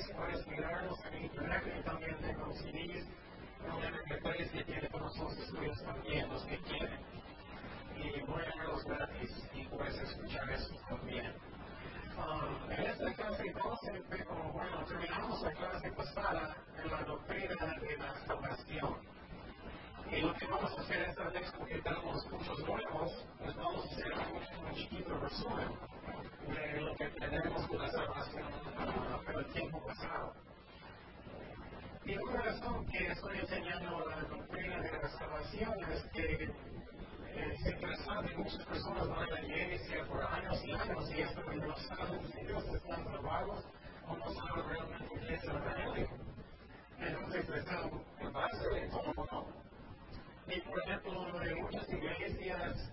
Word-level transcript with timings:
quieres, 0.00 0.16
puedes 0.16 0.46
mirarlos 0.46 0.98
en 1.06 1.24
internet 1.24 1.62
y 1.78 1.82
también 1.82 2.16
tengo 2.20 2.52
CDs 2.52 3.06
donde 3.66 4.20
puedes 4.22 4.50
que 4.50 4.64
tiene 4.64 4.88
todos 4.88 5.18
los 5.18 5.38
estudios 5.38 5.82
también, 5.82 6.28
los 6.28 6.44
que 6.44 6.58
quieren. 6.58 7.00
Y 7.96 8.10
verlos 8.22 8.84
gratis 8.84 9.50
y 9.52 9.64
puedes 9.66 9.98
escuchar 9.98 10.50
eso 10.50 10.74
también. 10.88 11.34
Um, 12.16 12.70
en 12.70 12.80
esta 12.80 13.14
clase 13.14 13.52
vamos 13.52 13.78
a, 13.84 14.52
bueno, 14.52 14.84
terminamos 14.86 15.42
la 15.42 15.52
clase 15.52 15.92
pasada 15.92 16.56
en 16.82 16.90
la 16.90 17.02
doctrina 17.04 17.74
de 17.80 17.96
la 17.98 18.26
salvación. 18.26 18.96
Y 20.10 20.20
lo 20.22 20.34
que 20.34 20.46
vamos 20.46 20.78
a 20.78 20.80
hacer 20.80 21.02
esta 21.02 21.28
vez, 21.28 21.52
porque 21.56 21.78
tenemos 21.78 22.26
muchos 22.30 22.58
nuevos, 22.60 23.26
pues 23.38 23.56
vamos 23.56 23.84
a 23.84 23.88
hacer 23.88 24.12
un 24.64 24.74
chiquito 24.74 25.18
resumen 25.18 25.90
de 26.48 26.80
lo 26.80 26.94
que 26.96 27.08
tenemos 27.08 27.70
la 27.70 27.90
salvación 27.90 28.44
uh, 28.44 29.38
el 29.38 29.46
tiempo 29.52 29.86
pasado. 29.86 30.34
Y 32.04 32.16
una 32.16 32.42
razón 32.42 32.86
que 32.86 33.06
estoy 33.06 33.38
enseñando 33.38 34.04
la 34.08 34.20
doctrina 34.22 34.80
de 34.80 34.92
la 34.92 35.08
salvación 35.10 35.74
es 35.92 36.02
que 36.12 36.52
es 37.36 37.66
interesante, 37.66 38.36
muchas 38.36 38.64
personas 38.66 39.08
van 39.08 39.22
a 39.22 39.30
la 39.30 39.40
iglesia 39.42 40.04
por 40.06 40.22
años 40.24 40.64
y 40.64 40.72
años 40.72 41.10
y 41.14 41.22
hasta 41.22 41.42
que 41.42 41.56
no 41.56 41.76
saben 41.76 42.32
si 42.32 42.46
Dios 42.46 42.64
están 42.64 43.04
salvados 43.04 43.64
o 44.08 44.16
no 44.16 44.34
saben 44.34 44.68
realmente 44.68 45.26
qué 45.26 45.34
es 45.34 45.44
el 45.44 45.56
evangelio. 45.56 46.08
Entonces, 46.98 47.48
es 47.48 47.66
el 48.20 48.30
base 48.30 48.68
de 48.68 48.88
todo, 48.88 49.26
¿no? 49.32 49.46
Y 50.48 50.60
por 50.62 50.78
ejemplo, 50.80 51.42
en 51.42 51.62
muchas 51.62 51.88
iglesias, 51.88 52.92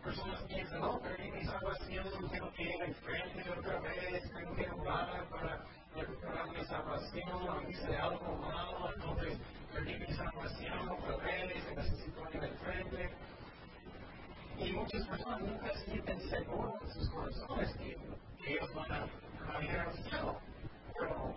personas 0.00 0.42
piensan, 0.42 0.80
no, 0.80 1.00
perdí 1.00 1.30
mi 1.30 1.44
salvación, 1.44 2.30
tengo 2.30 2.52
que 2.52 2.62
ir 2.62 2.82
enfrente 2.82 3.50
otra 3.50 3.80
vez, 3.80 4.32
tengo 4.32 4.54
que 4.54 4.70
orar 4.70 5.28
para 5.28 5.64
recuperar 5.94 6.48
mi 6.50 6.64
salvación, 6.64 7.70
hice 7.70 7.96
algo 7.96 8.36
malo, 8.36 8.92
entonces 8.94 9.38
perdí 9.72 9.94
mi 9.98 10.14
salvación 10.14 10.88
otra 10.88 11.16
vez, 11.18 11.76
necesito 11.76 12.20
ir 12.32 12.44
enfrente. 12.44 13.10
Y 14.58 14.72
muchas 14.72 15.06
personas 15.06 15.40
nunca 15.40 15.74
sienten 15.84 16.20
seguro 16.28 16.78
en 16.82 16.92
sus 16.92 17.08
corazones 17.10 17.74
que, 17.76 17.96
ellos 18.46 18.74
van 18.74 18.92
a, 18.92 19.62
ir 19.62 19.70
al 19.70 19.92
cielo. 19.92 20.40
Pero 20.98 21.34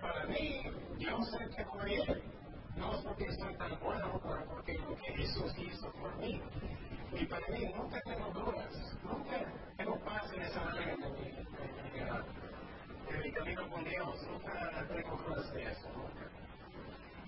para 0.00 0.26
mí, 0.26 0.62
yo 0.98 1.22
sé 1.24 1.38
que 1.56 1.64
voy 1.64 2.00
a. 2.00 2.78
No 2.78 2.92
es 2.94 3.04
porque 3.04 3.32
soy 3.34 3.54
tan 3.56 3.78
bueno, 3.80 4.20
pero 4.22 4.44
porque 4.46 4.78
lo 4.78 4.96
que 4.96 5.12
Jesús 5.12 5.52
hizo 5.58 5.92
por 5.92 6.16
mí. 6.16 6.40
Y 7.14 7.26
para 7.26 7.46
mí 7.48 7.72
nunca 7.76 8.00
tengo 8.02 8.30
dudas, 8.32 8.96
nunca 9.04 9.44
tengo 9.76 10.00
paz 10.00 10.32
en 10.32 10.42
esa 10.42 10.64
manera 10.64 10.96
de 10.96 10.98
mi, 11.10 11.12
mi 13.22 13.32
camino 13.32 13.70
con 13.70 13.84
Dios, 13.84 14.26
nunca 14.28 14.84
tengo 14.88 15.16
dudas 15.16 15.52
de 15.52 15.62
eso. 15.62 15.88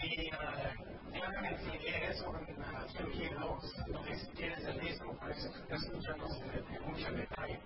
Y 0.03 0.31
ya 0.31 1.41
me 1.41 1.51
enseñé 1.51 2.11
eso 2.11 2.35
en 2.49 2.61
la 2.61 2.85
teología 2.93 3.37
2, 3.39 3.75
donde 3.93 4.17
si 4.17 4.27
tienes 4.33 4.65
el 4.65 4.83
mismo, 4.83 5.17
puedes 5.19 5.45
escucharnos 5.45 6.41
en 6.41 6.83
mucho 6.83 7.13
detalle. 7.13 7.61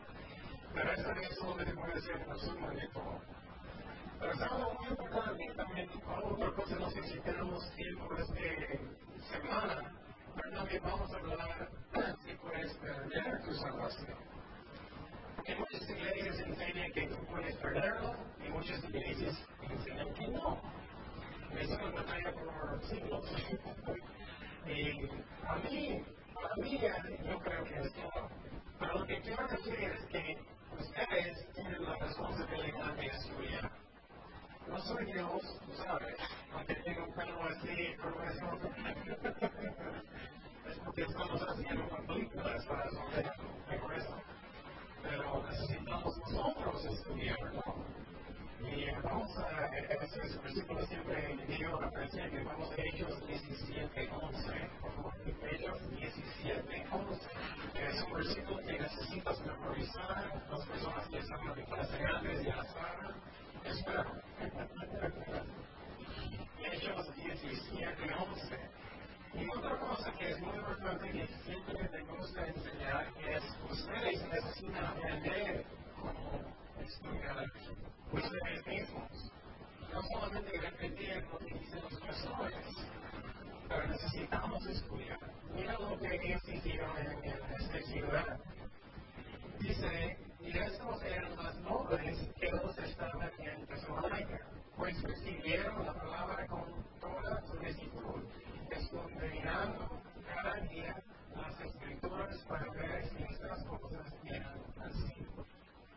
Pero 0.75 0.93
esta 0.93 1.15
vez 1.15 1.35
solamente 1.39 1.73
voy 1.73 1.91
a 1.91 1.95
decir 1.95 2.17
un 2.17 2.27
resumen 2.33 2.77
de 2.77 2.89
todo. 2.89 3.19
Pero 4.19 4.33
es 4.33 4.43
algo 4.43 4.75
muy 4.79 4.89
importante 4.89 5.55
también, 5.57 5.89
otra 6.07 6.53
cosa, 6.53 6.77
no 6.77 6.91
sé 6.91 7.03
si 7.03 7.19
tenemos 7.21 7.71
tiempo 7.75 8.15
esta 8.19 8.35
semana, 9.39 10.00
pero 10.51 10.63
también 10.63 10.83
vamos 10.83 11.13
a 11.13 11.17
hablar 11.17 11.71
si 12.25 12.35
puedes 12.35 12.75
perder 12.75 13.43
tu 13.43 13.55
salvación. 13.55 14.17
Porque 15.37 15.57
muchas 15.57 15.91
iglesias 15.91 16.41
enseñan 16.41 16.93
que 16.93 17.07
tú 17.09 17.17
puedes 17.27 17.57
perderlo 17.57 18.15
y 18.45 18.49
muchas 18.51 18.85
iglesias 18.85 19.49
enseñan 19.63 20.13
que 20.15 20.29
no. 20.29 20.61
Es 21.59 21.69
una 21.69 21.91
batalla 21.91 22.33
por 22.33 22.85
siglos. 22.85 23.27
y 24.67 24.91
a 25.47 25.55
mí, 25.57 26.05
a 26.37 26.61
mí 26.61 26.79
yo 26.79 27.39
creo 27.41 27.65
que 27.65 27.79
es 27.81 27.93
todo. 27.95 28.29
Pero 28.79 28.99
lo 28.99 29.07
que 29.07 29.21
quiero 29.21 29.47
decir 29.49 29.75
es 29.75 30.05
que 30.07 30.39
ustedes 30.79 31.53
tienen 31.55 31.85
la 31.85 31.97
responsabilidad 31.97 32.95
de 32.95 33.07
estudiar. 33.07 33.71
No 34.69 34.79
soy 34.79 35.05
Dios, 35.07 35.43
sabes, 35.85 36.17
aunque 36.53 36.75
tengo 36.77 37.05
un 37.05 37.15
pelo 37.15 37.43
así, 37.43 37.69
eso. 37.71 38.01
es 39.41 39.50
estamos 41.05 41.43
haciendo 41.43 41.85
una 41.85 42.07
película, 42.07 42.43
para 42.69 42.85
eso, 42.85 43.03
eso. 43.97 44.17
Pero 45.03 45.43
necesitamos 45.49 46.19
nosotros 46.19 46.85
estudiar, 46.85 47.55
¿no? 47.55 47.91
Y 48.61 48.91
vamos 49.03 49.39
a, 49.39 49.67
ese 49.67 50.39
versículo 50.43 50.87
siempre 50.87 51.39
digo, 51.49 51.83
aprecié 51.83 52.31
que 52.31 52.45
vamos 52.45 52.71
a 52.71 52.83
Hechos 52.83 53.27
17, 53.27 54.11
11. 54.13 54.71
Hechos 55.51 55.91
17, 55.91 56.87
11. 56.93 57.29
Es 57.75 58.03
un 58.03 58.13
versículo 58.13 58.59
que 58.59 58.79
necesitas 58.79 59.41
memorizar. 59.41 60.45
Las 60.51 60.67
personas 60.67 61.09
que 61.09 61.19
están 61.19 61.59
en 61.59 61.65
clase 61.65 62.05
antes 62.05 62.45
ya 62.45 62.65
saben. 62.65 63.17
Espero. 63.65 64.05
Hechos 66.63 67.17
17, 67.17 68.15
11. 68.15 68.81
Y 69.33 69.49
otra 69.49 69.79
cosa 69.79 70.13
que 70.99 71.23
es 71.23 71.47
muy 71.47 71.55
importante 71.57 71.79
que 71.79 71.83
siempre 71.85 71.89
me 71.89 72.17
gusta 72.17 72.47
enseñar 72.47 73.07
es 73.29 73.45
ustedes 73.71 74.29
necesitan 74.29 74.85
aprender 74.87 75.65
cómo 75.97 76.41
estudiar 76.81 77.47
ustedes 78.13 78.67
mismos. 78.67 79.33
No 79.93 80.03
solamente 80.03 80.59
repetir 80.59 81.27
lo 81.31 81.39
que 81.39 81.55
dicen 81.55 81.81
los 81.83 82.01
pastores, 82.01 82.67
pero 83.69 83.87
necesitamos 83.87 84.67
estudiar. 84.67 85.19
Mira 85.55 85.73
lo 85.79 85.99
que 85.99 86.15
ellos 86.15 86.49
hicieron 86.49 86.97
en, 86.99 87.25
en 87.25 87.55
esta 87.59 87.83
ciudad. 87.83 88.41
Dice, 89.61 90.19
y 90.41 90.59
estos 90.59 91.03
eran 91.03 91.37
más 91.37 91.55
nobles 91.61 92.19
que 92.41 92.51
los 92.51 92.79
estaban 92.79 93.31
en 93.39 93.67
Tesalónica, 93.67 94.41
pues 94.77 95.03
recibieron 95.03 95.85
la 95.85 95.93
palabra 95.93 96.47
con 96.47 96.65
toda 97.01 97.43
solicitud, 97.47 98.25
escudriñando 98.71 100.01
cada 100.43 100.57
día 100.69 100.97
las 101.35 101.61
escrituras 101.61 102.37
para 102.49 102.71
ver 102.73 103.09
si 103.11 103.23
estas 103.23 103.65
cosas 103.65 104.15
eran 104.25 104.59
así. 104.79 105.27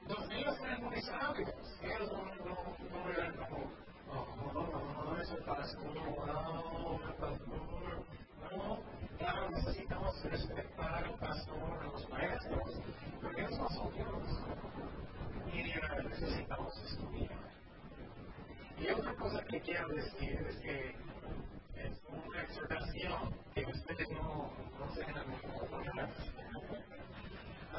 Los 0.07 0.27
niños 0.27 0.57
eran 0.59 0.83
muy 0.83 1.01
sabios. 1.01 1.49
Ellos 1.81 2.11
no, 2.11 2.25
no, 2.45 2.77
no 2.91 3.09
eran 3.11 3.35
como, 3.37 3.71
oh, 4.09 5.15
no, 5.47 5.52
no, 8.51 8.79
claro, 9.17 9.49
necesitamos 9.51 10.23
respetar 10.25 11.05
al 11.05 11.15
pastor, 11.15 11.79
a 11.79 11.85
los 11.85 12.09
maestros, 12.09 12.81
porque 13.21 13.41
ellos 13.41 13.57
son 13.73 13.93
Dios. 13.93 14.43
Y 15.53 15.63
necesitamos 16.03 16.77
estudiar. 16.83 17.39
Y 18.77 18.89
otra 18.89 19.15
cosa 19.15 19.43
que 19.45 19.61
quiero 19.61 19.87
decir 19.89 20.45
es 20.49 20.57
que 20.57 20.95
es 21.75 22.01
una 22.09 22.41
exhortación 22.41 23.33
que 23.53 23.65
ustedes 23.65 24.09
no, 24.09 24.51
no 24.79 24.95
sean 24.95 25.13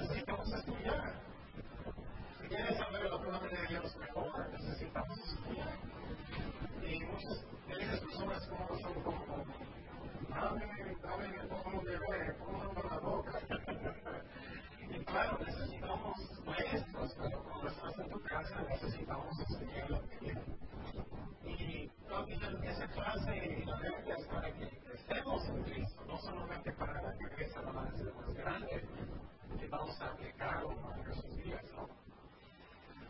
Necesitamos 0.00 0.52
estudiar 0.54 1.14
si 2.44 2.48
quieres 2.48 2.76
saber 2.76 3.10
la 3.10 3.18
palabra 3.18 3.48
de 3.48 3.66
Dios 3.68 3.96
mejor, 3.96 4.50
necesitamos 4.50 5.18
estudiar. 5.18 5.78
Y 6.82 7.00
muchas 7.04 7.44
de 7.66 7.82
esas 7.82 8.00
personas 8.00 8.46
como 8.48 8.78
son 8.80 9.02
como, 9.02 9.44
dame, 10.28 10.96
dame 11.02 11.40
un 11.40 11.48
poco 11.48 11.84
de 11.84 11.98
beber, 11.98 12.36
póngalo 12.36 12.74
por 12.74 12.90
la 12.90 12.98
boca. 12.98 13.40
y 14.90 15.04
claro, 15.04 15.38
necesitamos 15.38 16.44
maestros, 16.44 17.16
pero 17.18 17.42
cuando 17.44 17.68
estás 17.68 17.98
en 17.98 18.10
tu 18.10 18.20
casa 18.20 18.62
necesitamos 18.68 19.40
estudiar 19.40 19.90
la 19.90 20.00
Biblia. 20.00 20.42
Y 21.46 21.88
también 22.08 22.64
esa 22.64 22.88
clase 22.88 23.30
de 23.30 23.64
la 23.64 23.76
Biblia 23.76 24.16
es 24.18 24.26
para 24.26 24.52
que 24.52 24.80
estemos 24.94 25.44
en 25.48 25.62
Cristo, 25.62 26.04
no 26.06 26.18
solamente 26.18 26.72
para 26.72 27.00
la 27.00 27.16
cabeza 27.16 27.62
más, 27.62 28.02
más 28.02 28.34
grande, 28.34 28.86
que 29.58 29.66
vamos 29.68 29.98
a 30.00 30.06
aplicarlo 30.08 30.72
en 30.72 31.04
nuestros 31.04 31.36
días, 31.36 31.64
¿no? 31.72 32.04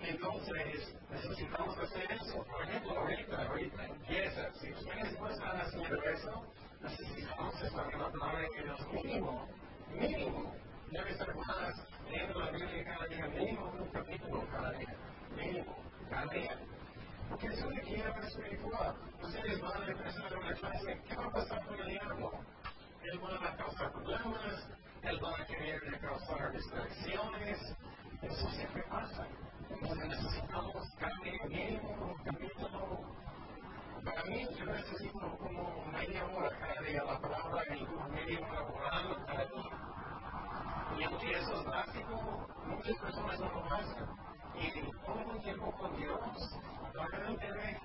Entonces, 0.00 0.94
necesitamos 1.10 1.78
hacer 1.78 2.12
eso. 2.12 2.44
Por 2.44 2.62
ejemplo, 2.62 2.98
ahorita, 2.98 3.46
ahorita 3.46 3.86
empieza. 3.86 4.52
Si 4.54 4.72
ustedes 4.72 5.18
no 5.18 5.28
están 5.28 5.60
haciendo 5.60 6.02
eso, 6.02 6.46
necesitamos 6.82 7.62
estar 7.62 7.92
en 7.92 7.98
la 7.98 8.10
palabra 8.10 8.40
de 8.40 8.62
Dios 8.62 8.92
mínimo, 8.92 9.48
mínimo. 9.90 10.54
Debe 10.90 11.14
ser 11.14 11.34
más 11.34 11.86
leyendo 12.10 12.38
la 12.38 12.50
Biblia 12.50 12.84
cada 12.84 13.06
mía. 16.26 16.58
Porque 17.28 17.46
es 17.46 17.62
una 17.62 17.80
guía 17.80 18.14
espiritual. 18.22 18.94
Ustedes 19.22 19.60
van 19.60 19.82
a 19.82 19.86
empezar 19.86 20.36
una 20.36 20.54
clase, 20.54 21.02
¿qué 21.08 21.16
va 21.16 21.24
a 21.24 21.30
pasar 21.30 21.66
con 21.66 21.80
el 21.80 21.86
diablo? 21.86 22.32
Él 23.02 23.20
va 23.22 23.48
a 23.48 23.56
causar 23.56 23.92
problemas, 23.92 24.68
él 25.02 25.20
va 25.22 25.30
a 25.38 25.46
querer 25.46 26.00
causar 26.00 26.52
distracciones, 26.52 27.76
eso 28.22 28.50
siempre 28.50 28.82
pasa. 28.84 29.26
Entonces 29.70 30.08
necesitamos 30.08 30.90
cambio 30.98 31.32
mínimo, 31.48 32.16
capítulo. 32.24 33.14
Para 34.04 34.22
mí, 34.24 34.46
yo 34.58 34.66
necesito 34.66 35.38
como 35.38 35.84
media 35.92 36.24
hora 36.26 36.50
cada 36.58 36.80
día 36.82 37.04
la 37.04 37.20
palabra 37.20 37.76
y 37.76 37.84
como 37.84 38.08
media 38.08 38.40
hora 38.40 38.62
orando 38.62 39.26
cada 39.26 39.44
día. 39.46 39.84
Y 40.98 41.02
aunque 41.04 41.30
eso 41.32 41.60
es 41.60 41.64
básico, 41.64 42.46
muchas 42.66 42.96
personas 42.98 43.40
no 43.40 43.50
lo 43.50 43.74
hacen. 43.74 44.06
Y 44.54 44.90
todo 45.04 45.32
un 45.32 45.42
tiempo 45.42 45.72
con 45.72 45.96
Dios, 45.96 46.60
realmente 46.92 47.80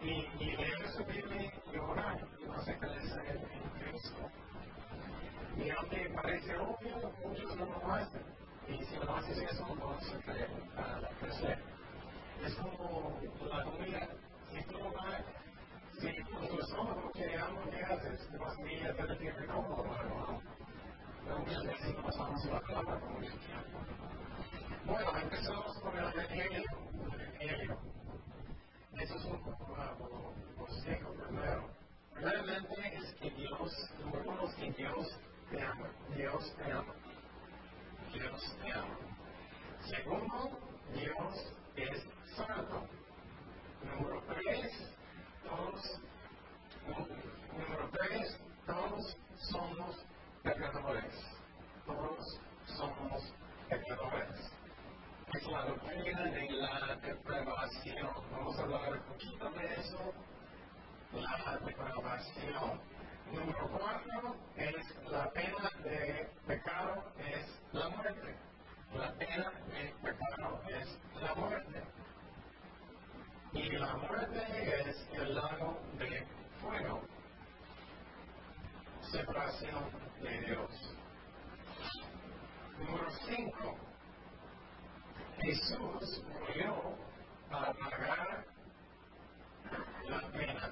y, 0.00 0.26
y 0.38 0.56
leer 0.56 0.88
su 0.88 1.04
Biblia 1.04 1.52
y 1.72 1.78
orar 1.78 2.18
y 2.38 2.44
no 2.44 2.62
se 2.62 2.78
crecer 2.78 3.48
en 3.52 3.70
Cristo. 3.80 4.30
Y 5.56 5.70
obvio, 6.52 7.12
muchos 7.24 7.56
no 7.56 7.66
lo 7.66 7.92
hacen. 7.94 8.22
Y 8.68 8.84
si 8.84 8.96
no 8.96 9.16
haces 9.16 9.38
eso, 9.38 9.66
no 9.74 9.86
vas 9.86 10.12
a 10.12 11.04
a 11.04 11.08
crecer. 11.20 11.58
Es 12.44 12.54
como 12.54 13.20
la 13.48 13.64
comida. 13.64 14.08
Si 14.52 14.62
tú 14.64 14.78
vas, 14.94 15.22
si 15.98 16.22
con 16.22 16.48
tu 16.48 16.60
estómago 16.60 17.10
que 17.12 17.36
haces, 17.36 18.28
te 18.30 18.38
vas 18.38 18.58
a 18.58 18.72
ir 18.72 18.86
a 18.86 18.94
tener 18.94 19.18
que 19.18 19.46
cómodo, 19.46 19.84
¿no? 19.84 20.42
Pero 21.24 21.38
muchas 21.38 21.64
veces 21.64 21.94
no 21.94 22.02
pasamos 22.02 22.44
la 22.44 22.60
palabra 22.60 23.00
por 23.00 23.10
mucho 23.10 23.36
tiempo. 23.38 23.78
Bueno, 24.84 25.18
empezamos 25.18 25.78
con 25.78 25.96
el 25.96 26.04
Evangelio. 26.04 26.62
El 27.40 27.50
Evangelio. 27.50 27.78
Eso 28.98 29.14
es 29.16 29.24
un 29.24 29.38
consejo 30.56 31.12
primero. 31.14 31.70
Realmente 32.14 32.96
es 32.96 33.14
que 33.14 33.30
Dios, 33.30 33.90
es 34.44 34.54
que 34.54 34.72
Dios 34.72 35.18
te 35.50 35.62
ama. 35.62 35.88
Dios 36.16 36.54
te 36.56 36.72
ama. 36.72 36.94
Dios 38.12 38.56
te 38.62 38.72
ama. 38.72 38.98
Segundo, 39.86 40.58
Dios 40.94 41.52
es 41.76 42.04
santo. 42.36 42.88
Número 43.82 44.22
tres, 44.28 44.94
todos, 45.44 46.00
número 46.86 47.90
tres, 47.92 48.40
todos 48.66 49.16
somos 49.50 50.06
pecadores. 50.42 51.14
Todos 51.86 52.40
somos 52.66 53.34
pecadores 53.68 54.54
es 55.36 55.46
la 55.48 55.64
doctrina 55.64 56.22
de 56.22 56.50
la 56.50 56.96
depravación. 56.96 58.10
Vamos 58.30 58.58
a 58.58 58.62
hablar 58.62 58.92
un 58.92 59.00
poquito 59.00 59.50
de 59.50 59.74
eso. 59.74 60.12
La 61.12 61.58
depravación. 61.58 62.93
Número 63.34 63.68
cuatro 63.68 64.36
es 64.56 65.10
la 65.10 65.30
pena 65.32 65.70
de 65.82 66.28
pecado 66.46 67.12
es 67.18 67.60
la 67.72 67.88
muerte. 67.88 68.36
La 68.94 69.12
pena 69.14 69.52
de 69.72 69.94
pecado 70.02 70.62
es 70.68 70.98
la 71.20 71.34
muerte. 71.34 71.82
Y 73.52 73.70
la 73.72 73.96
muerte 73.96 74.90
es 74.90 75.08
el 75.12 75.34
lago 75.34 75.80
de 75.98 76.26
fuego. 76.60 77.02
Separación 79.10 79.84
de 80.22 80.40
Dios. 80.40 80.94
Número 82.78 83.10
cinco 83.26 83.76
Jesús 85.40 86.22
murió 86.38 86.96
para 87.50 87.72
pagar 87.74 88.46
la 90.08 90.20
pena. 90.32 90.70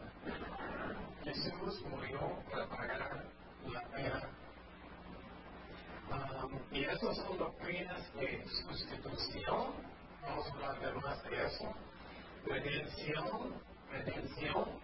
Jesús 1.25 1.85
murió 1.91 2.20
para 2.50 2.67
pagar 2.69 3.25
la 3.67 3.81
pena. 3.91 4.23
Um, 6.11 6.58
y 6.73 6.85
esas 6.85 7.17
son 7.17 7.38
doctrinas 7.38 8.15
de 8.15 8.44
sustitución. 8.47 9.73
A 10.62 10.75
de 10.75 10.93
más 10.93 11.20
de 11.25 11.44
eso. 11.44 11.75
Redención, 12.47 13.61
redención. 13.91 14.81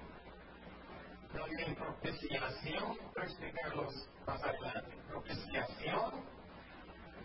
También 1.33 1.75
propiciación, 1.77 2.99
para 3.15 3.27
explicarlos 3.27 4.09
más 4.27 4.43
adelante. 4.43 4.97
Propiciación 5.09 6.25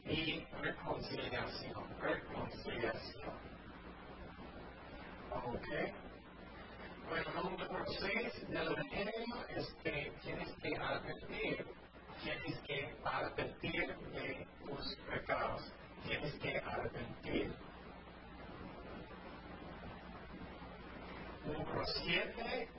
y 0.05 0.45
reconciliación. 0.61 1.99
Reconciliación. 1.99 3.33
Ok. 5.31 5.67
Bueno, 7.09 7.43
número 7.43 7.85
6 7.87 8.49
del 8.49 8.67
Evangelio 8.67 9.47
es 9.49 9.73
que 9.83 10.13
tienes 10.21 10.51
que 10.61 10.77
arrepentir. 10.77 11.67
Tienes 12.21 12.59
que 12.67 12.95
arrepentir 13.03 13.97
de 14.11 14.47
tus 14.63 14.95
pecados. 15.09 15.73
Tienes 16.07 16.33
que 16.35 16.57
arrepentir. 16.59 17.72
Número 21.45 21.85
7. 21.85 22.69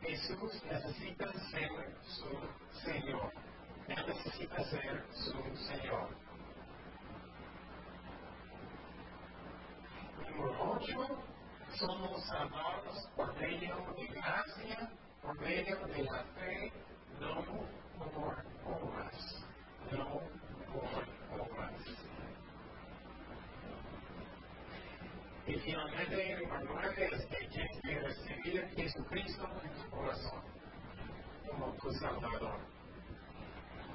Jesús 0.00 0.62
necesita 0.64 1.32
ser 1.50 1.70
su 2.02 2.80
Señor. 2.82 3.32
Él 3.88 4.04
necesita 4.06 4.64
ser 4.64 5.04
su 5.12 5.56
Señor. 5.56 6.08
Número 10.18 10.72
8. 10.72 11.18
Somos 11.74 12.24
salvados 12.24 13.08
por 13.16 13.34
medio 13.38 13.76
de 13.98 14.06
gracia, 14.06 14.90
por 15.20 15.38
medio 15.40 15.76
de 15.86 16.02
la 16.04 16.24
fe, 16.24 16.72
no 17.20 17.44
por 17.98 18.44
obras. 18.64 19.44
No 19.92 20.20
por 20.72 21.40
obras. 21.40 22.06
Y 25.46 25.54
finalmente, 25.60 26.32
el 26.32 26.42
número 26.42 26.74
9 26.74 27.10
es 27.12 27.26
que 27.26 27.48
tienes 27.48 27.80
que 27.80 28.00
recibir 28.00 28.64
a 28.64 28.68
Jesucristo 28.70 29.48
en 29.62 29.82
tu 29.82 29.90
corazón 29.90 30.42
como 31.48 31.72
tu 31.74 31.92
Salvador. 31.92 32.58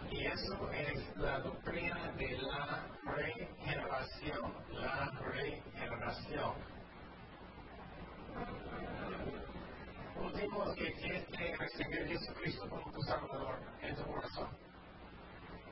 Y 0.10 0.26
eso 0.28 0.72
es 0.72 1.18
la 1.18 1.40
doctrina 1.40 2.12
de 2.18 2.38
la 2.38 2.88
regeneración. 3.04 4.54
La 4.72 5.12
regeneración. 5.26 6.54
Último 10.16 10.76
que 10.76 10.92
tienes 10.92 11.28
que 11.28 11.56
recibir 11.58 12.02
a 12.02 12.08
Jesucristo 12.08 12.70
como 12.70 12.92
tu 12.92 13.02
Salvador 13.02 13.60
en 13.82 13.96
tu 13.98 14.04
corazón. 14.06 14.50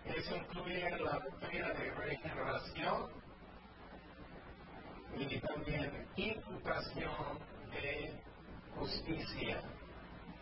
Eso 0.03 0.35
incluye 0.35 0.89
la 0.89 1.19
doctrina 1.19 1.69
de 1.69 1.91
regeneración 1.91 3.28
y 5.17 5.39
también 5.39 6.07
imputación 6.15 7.39
de 7.71 8.21
justicia. 8.75 9.61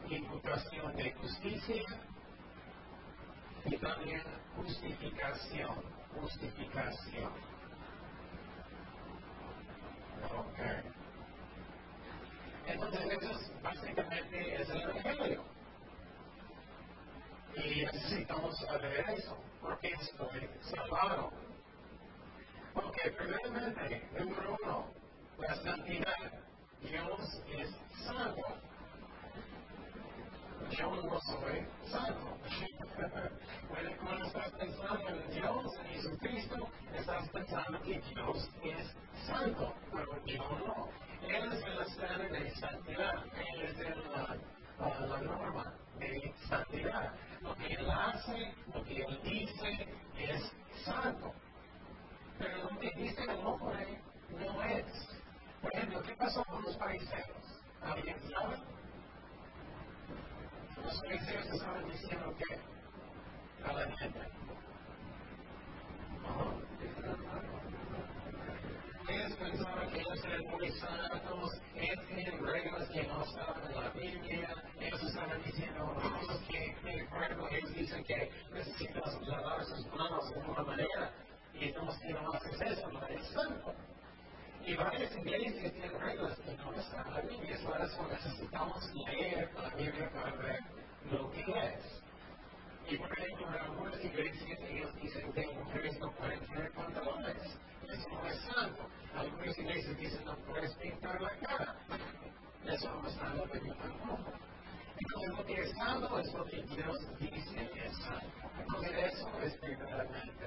Imputación 0.09 0.95
de 0.95 1.13
justicia 1.13 1.83
y 3.65 3.77
también 3.77 4.23
justificación. 4.55 5.75
Justificación. 6.19 7.31
Ok. 10.37 10.59
Entonces, 12.67 13.17
eso 13.21 13.53
básicamente 13.61 14.61
es 14.61 14.69
el 14.69 14.81
Evangelio. 14.81 15.43
Y 17.55 17.85
necesitamos 17.85 18.57
saber 18.59 19.05
eso, 19.09 19.37
porque 19.61 19.89
estoy 19.89 20.49
salvado. 20.61 21.46
Ok, 22.77 22.95
primeramente, 23.17 24.07
número 24.19 24.57
uno, 24.61 24.85
la 25.39 25.55
santidad. 25.55 26.31
Dios 26.81 27.41
es 27.49 27.69
santo. 28.05 28.41
Yo 30.69 30.95
no 30.95 31.19
soy 31.21 31.65
santo. 31.89 32.37
bueno, 33.69 33.89
cuando 34.03 34.25
estás 34.27 34.51
pensando 34.51 35.09
en 35.09 35.31
Dios, 35.31 35.75
en 35.75 35.85
Jesucristo, 35.87 36.67
estás 36.93 37.29
pensando 37.29 37.81
que 37.81 37.99
Dios 37.99 38.49
es 38.63 38.95
santo, 39.25 39.73
pero 39.91 40.25
yo 40.25 40.43
no. 40.67 40.89
Él 41.27 41.53
es 41.53 41.63
el 41.63 41.81
estándar 41.81 42.31
de 42.31 42.55
santidad, 42.55 43.25
Él 43.53 43.61
es 43.63 43.79
el, 43.79 43.99
uh, 43.99 45.07
la 45.07 45.21
norma 45.21 45.73
de 45.97 46.33
santidad. 46.47 47.11
Lo 47.41 47.55
que 47.55 47.73
Él 47.73 47.89
hace, 47.89 48.53
lo 48.71 48.83
que 48.83 49.01
Él 49.01 49.19
dice, 49.23 49.87
es 50.19 50.51
santo 50.85 51.33
pero 52.37 52.69
lo 52.69 52.79
que 52.79 52.91
dice 52.91 53.23
el 53.23 53.45
hombre 53.45 53.83
¿eh? 53.83 54.01
no 54.39 54.63
es. 54.63 54.85
Por 55.61 55.73
ejemplo, 55.73 56.01
¿qué 56.03 56.15
pasó 56.15 56.43
con 56.45 56.61
los 56.63 56.77
fariseos? 56.77 57.61
¿Alguien 57.81 58.15
sabe? 58.29 58.57
Los 60.83 60.99
fariseos 61.01 61.45
estaban 61.47 61.89
diciendo 61.89 62.35
que 62.37 62.59
a 63.63 63.73
la 63.73 63.97
gente. 63.97 64.19
Ellos 69.09 69.33
pensaban 69.37 69.89
que 69.89 69.99
ellos 70.01 70.25
eran 70.25 70.41
muy 70.51 70.71
santos, 70.71 71.61
ellos 71.75 72.05
tenían 72.07 72.45
reglas 72.45 72.89
que 72.89 73.03
no 73.03 73.23
estaban 73.23 73.71
en 73.71 73.81
la 73.81 73.89
Biblia, 73.91 74.63
ellos 74.79 75.03
estaban 75.03 75.43
diciendo 75.43 75.95
cosas 75.95 76.39
que, 76.49 76.75
por 77.09 77.23
ejemplo, 77.23 77.47
ellos 77.49 77.73
dicen 77.73 78.03
que 78.03 78.29
necesitas 78.51 79.21
lavar 79.21 79.65
sus 79.65 79.87
manos 79.93 80.29
de 80.29 80.41
alguna 80.41 80.63
manera 80.63 81.13
que 81.57 81.71
no 81.73 81.91
hicieron 81.91 82.25
más 82.27 82.45
exceso, 82.45 82.91
no 82.91 83.07
es 83.07 83.27
santo. 83.27 83.73
Y 84.65 84.75
varias 84.75 85.15
iglesias 85.15 85.71
tienen 85.73 85.99
reglas 85.99 86.39
que 86.39 86.57
no 86.57 86.73
están 86.73 87.07
en 87.07 87.13
la 87.13 87.21
Biblia, 87.21 87.55
es 87.55 87.61
por 87.61 87.81
eso 87.81 88.07
necesitamos 88.07 88.93
leer 88.93 89.49
la 89.55 89.69
Biblia 89.69 90.11
para 90.13 90.31
ver 90.35 90.59
lo 91.09 91.31
que 91.31 91.41
es. 91.41 92.03
Y 92.89 92.97
por 92.97 93.19
ello, 93.19 93.47
en 93.47 93.53
algunas 93.53 94.03
iglesias 94.03 94.59
ellos 94.59 94.95
dicen 95.01 95.31
que 95.33 95.47
mujeres 95.47 95.99
no 95.99 96.11
pueden 96.11 96.39
tener 96.47 96.71
pantalones, 96.73 97.57
eso 97.83 98.09
no 98.09 98.27
es 98.27 98.39
santo. 98.41 98.87
Algunas 99.15 99.57
iglesias 99.57 99.97
dicen 99.97 100.25
no 100.25 100.35
puedes 100.37 100.73
pintar 100.75 101.21
la 101.21 101.29
cara, 101.39 101.75
eso 102.65 102.93
no 102.93 103.07
es 103.07 103.15
santo, 103.15 103.43
pero 103.51 103.75
tampoco. 103.75 104.33
Entonces, 104.99 105.37
lo 105.37 105.45
que 105.45 105.61
es 105.61 105.71
santo 105.71 106.19
es 106.19 106.33
lo 106.33 106.45
que 106.45 106.61
Dios 106.63 107.19
dice 107.19 107.69
que 107.71 107.85
es 107.85 107.97
santo. 107.97 108.27
Entonces, 108.59 109.13
eso 109.13 109.39
es 109.43 109.61
verdaderamente 109.61 110.46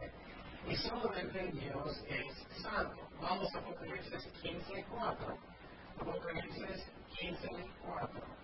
y 0.69 0.77
solamente 0.77 1.51
Dios 1.53 2.05
es 2.09 2.63
santo. 2.63 3.09
Vamos 3.21 3.55
a 3.55 3.59
Apocalipsis 3.59 4.29
15.4. 4.43 5.39
Apocalipsis 6.01 6.87
15.4. 7.21 8.41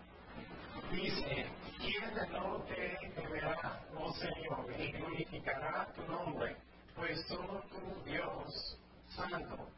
Dice, 0.93 1.47
¿quién 1.79 2.33
no 2.33 2.63
te 2.63 3.11
temerá, 3.15 3.81
oh 3.97 4.13
Señor, 4.15 4.73
y 4.79 4.93
glorificará 4.93 5.87
tu 5.95 6.03
nombre? 6.11 6.57
Pues 6.95 7.27
solo 7.27 7.63
tu 7.71 8.05
Dios 8.05 8.79
santo, 9.09 9.69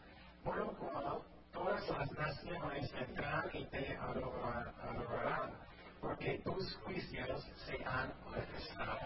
por 0.44 0.56
lo 0.56 0.72
cual 0.76 1.22
todas 1.52 1.88
las 1.88 2.12
naciones 2.12 2.92
vendrán 2.92 3.50
y 3.52 3.64
te 3.66 3.96
adorarán, 3.96 5.52
porque 6.00 6.40
tus 6.44 6.76
juicios 6.84 7.44
se 7.66 7.84
han 7.84 8.12
manifestado. 8.30 8.98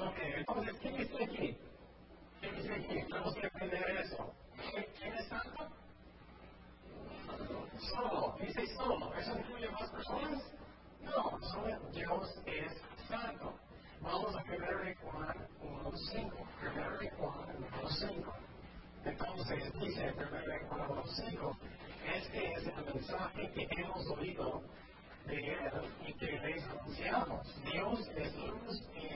Ok, 0.00 0.18
entonces, 0.36 0.74
¿quién 0.80 0.96
está 0.96 1.24
aquí? 1.24 1.56
¿Quién 2.74 2.82
está 2.82 2.94
aquí? 2.94 3.08
Tenemos 3.08 3.34
que 3.34 3.46
aprender 3.46 3.90
eso. 4.04 4.34
¿Quién 4.98 5.14
es 5.14 5.28
santo? 5.28 5.68
Solo, 7.78 8.36
dice 8.40 8.66
solo. 8.74 9.14
¿Eso 9.14 9.38
incluye 9.38 9.70
más 9.70 9.90
personas? 9.90 10.42
No, 11.02 11.38
solo 11.40 11.78
Dios 11.92 12.40
es 12.46 12.72
santo. 13.08 13.54
Vamos 14.00 14.34
a 14.34 14.42
1 14.42 14.56
Juan 15.02 15.48
1.5. 15.62 16.32
1 16.32 17.10
Juan 17.16 17.68
1.5. 17.82 18.32
Entonces 19.04 19.72
dice 19.74 20.14
1 20.16 20.26
Juan 20.68 20.88
1.5, 20.88 21.56
este 22.16 22.52
es 22.54 22.66
el 22.66 22.94
mensaje 22.94 23.52
que 23.52 23.68
hemos 23.80 24.06
oído 24.10 24.62
de 25.26 25.36
Él 25.36 25.70
y 26.06 26.12
que 26.14 26.32
les 26.32 26.64
anunciamos. 26.64 27.64
Dios 27.70 28.08
es 28.16 28.34
luz 28.36 28.82
y 28.94 29.06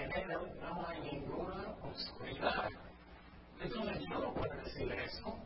en 0.00 0.12
Él 0.12 0.58
no 0.60 0.86
hay 0.86 1.00
ninguna 1.00 1.76
oscuridad. 1.82 2.70
Entonces 3.64 3.98
yo 4.10 4.18
no 4.18 4.34
puedo 4.34 4.54
decir 4.62 4.92
eso. 4.92 5.38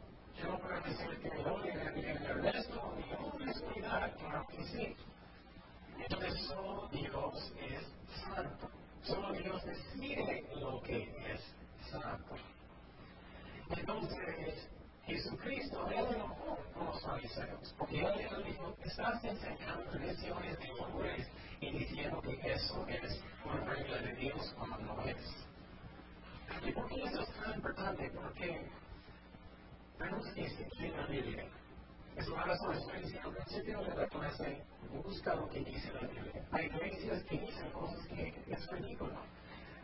Yo 0.43 0.51
no 0.51 0.59
puedo 0.59 0.81
decir 0.81 1.19
que 1.21 1.43
no 1.43 1.59
hay 1.59 1.69
en 1.71 2.07
el 2.09 2.43
resto 2.43 2.95
ni 2.99 3.49
oscuridad. 3.49 4.17
Claro 4.17 4.47
que 4.49 4.65
sí. 4.65 4.97
Entonces 5.99 6.43
solo 6.49 6.89
Dios 6.91 7.53
es 7.61 7.85
santo. 8.21 8.71
Solo 9.03 9.33
Dios 9.33 9.65
decide 9.65 10.45
lo 10.57 10.83
que 10.83 11.05
es 11.33 11.55
santo. 11.91 12.35
Entonces, 13.71 14.69
Jesucristo, 15.07 15.89
Él 15.89 16.07
enojó 16.17 16.59
con 16.75 16.87
los 16.87 17.03
fariseos, 17.03 17.75
porque 17.79 18.01
Él 18.01 18.45
dijo, 18.45 18.77
estás 18.85 19.23
enseñando 19.23 19.85
tradiciones 19.91 20.59
de 20.59 20.71
hombres 20.73 21.29
y 21.61 21.71
diciendo 21.71 22.21
que 22.21 22.53
eso 22.53 22.85
es 22.89 23.23
una 23.45 23.65
regla 23.65 23.99
de 23.99 24.15
Dios 24.15 24.55
cuando 24.59 24.79
no 24.79 25.03
es. 25.05 25.48
¿Y 26.65 26.73
por 26.73 26.89
qué 26.89 27.03
eso 27.05 27.21
es 27.21 27.29
tan 27.35 27.55
importante? 27.55 28.11
Porque 28.11 28.69
tenemos 29.99 30.27
la 30.97 31.07
Biblia. 31.07 31.45
Es 32.17 32.29
una 32.29 32.45
razón, 32.45 32.75
estoy 32.75 33.01
diciendo 33.03 33.29
al 33.29 33.35
principio 33.37 33.81
de 33.83 33.95
la 33.95 34.07
clase, 34.09 34.65
busca 35.05 35.35
lo 35.37 35.49
que 35.51 35.61
dice 35.61 35.93
la 35.93 36.01
Biblia. 36.09 36.47
Hay 36.51 36.67
iglesias 36.67 37.23
que 37.25 37.39
dicen 37.39 37.71
cosas 37.71 38.07
que 38.09 38.35
es 38.49 38.71
ridículo. 38.71 39.15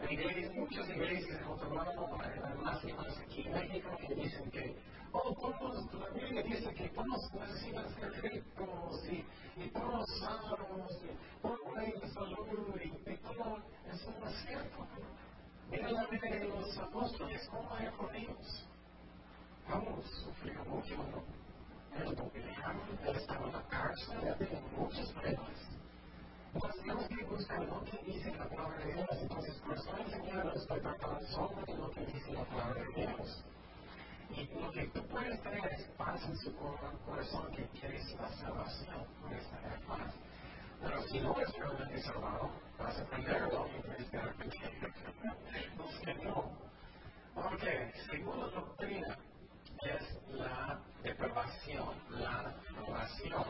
Hay 0.00 0.14
iglesias, 0.14 0.52
muchas 0.54 0.88
iglesias 0.88 1.40
en 1.40 1.46
otro 1.46 1.74
lado, 1.74 2.08
más 2.62 2.84
y 2.84 2.92
más 2.92 3.18
aquí 3.18 3.42
en 3.46 3.52
México, 3.52 3.90
que 3.96 4.14
dicen 4.14 4.50
que, 4.50 4.76
oh, 5.12 5.32
todos, 5.34 5.94
la 5.94 6.08
Biblia 6.10 6.42
dice 6.42 6.74
que 6.74 6.88
todos 6.88 7.34
necesitan 7.34 7.94
ser 7.94 8.12
ricos 8.22 9.08
y, 9.08 9.24
y 9.62 9.70
todos 9.70 10.18
sanos, 10.18 11.04
y 11.04 11.40
todos 11.40 12.00
de 12.00 12.08
salud, 12.08 12.80
y, 12.82 13.10
y 13.10 13.16
todo, 13.18 13.62
eso 13.92 14.14
no 14.20 14.28
es 14.28 14.36
cierto. 14.44 14.86
Mira 15.74 15.90
la 15.90 16.06
vida 16.06 16.30
de 16.30 16.48
los 16.48 16.78
apóstoles, 16.78 17.48
cómo 17.50 17.76
eran 17.76 17.96
con 17.96 18.14
ellos. 18.14 18.64
Vamos, 19.68 20.06
sufrieron 20.22 20.70
mucho, 20.70 20.94
¿no? 20.94 21.24
Ellos 21.98 22.16
no 22.16 22.28
pelearon, 22.28 22.80
estaba 23.16 23.46
en 23.46 23.52
la 23.52 23.62
cárcel, 23.66 24.18
él 24.22 24.34
tenía 24.38 24.60
muchos 24.78 25.12
problemas. 25.12 25.58
Entonces 26.54 26.80
tenemos 26.80 27.08
que 27.08 27.24
buscar 27.24 27.64
lo 27.64 27.84
que 27.86 27.98
dice 28.06 28.30
la 28.36 28.48
palabra 28.48 28.84
de 28.84 28.92
Dios. 28.94 29.08
Entonces, 29.20 29.54
por 29.66 29.76
eso 29.76 29.96
enseñar, 29.98 30.52
estoy 30.54 30.80
tratando 30.80 31.26
solo 31.26 31.62
de 31.66 31.74
lo 31.74 31.90
que 31.90 32.06
dice 32.06 32.32
la 32.32 32.44
palabra 32.44 32.80
de 32.80 33.06
Dios. 33.06 33.44
Y 34.30 34.60
lo 34.60 34.70
que 34.70 34.86
tú 34.94 35.02
puedes 35.08 35.42
tener 35.42 35.72
es 35.72 35.84
paz 35.96 36.24
en 36.24 36.36
su 36.36 36.54
corazón 36.54 37.50
que 37.50 37.64
quieres 37.80 38.14
la 38.14 38.28
salvación, 38.28 39.06
puedes 39.20 39.44
tener 39.50 39.80
paz. 39.88 40.14
Pero 40.84 41.02
si 41.08 41.20
no 41.20 41.40
es 41.40 41.52
realmente 41.56 42.02
salvado, 42.02 42.50
vas 42.78 42.98
a 42.98 43.02
aprenderlo 43.02 43.68
y 43.98 44.04
quedar 44.04 44.34
pequeño. 44.34 44.94
no 45.76 46.24
no. 46.24 46.64
Ok, 47.36 47.64
segunda 48.10 48.46
doctrina 48.48 49.18
es 49.84 50.18
la 50.30 50.78
depravación, 51.02 51.88
la 52.10 52.54
depravación. 52.68 53.44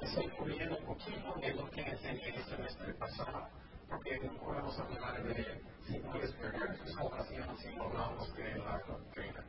Estoy 0.00 0.28
cubriendo 0.28 0.78
un 0.78 0.84
poquito 0.86 1.34
de 1.40 1.54
lo 1.54 1.70
que 1.70 1.82
enseñé 1.82 2.36
el 2.36 2.44
semestre 2.44 2.94
pasado, 2.94 3.48
porque 3.88 4.18
no 4.18 4.32
podemos 4.38 4.78
hablar 4.78 5.22
de 5.22 5.62
si 5.86 5.98
puedes 5.98 6.32
perder 6.32 6.78
tu 6.78 6.88
salvación 6.92 7.58
si 7.58 7.76
no 7.76 7.84
hablamos 7.84 8.34
de 8.34 8.58
la 8.58 8.78
doctrina. 8.86 9.44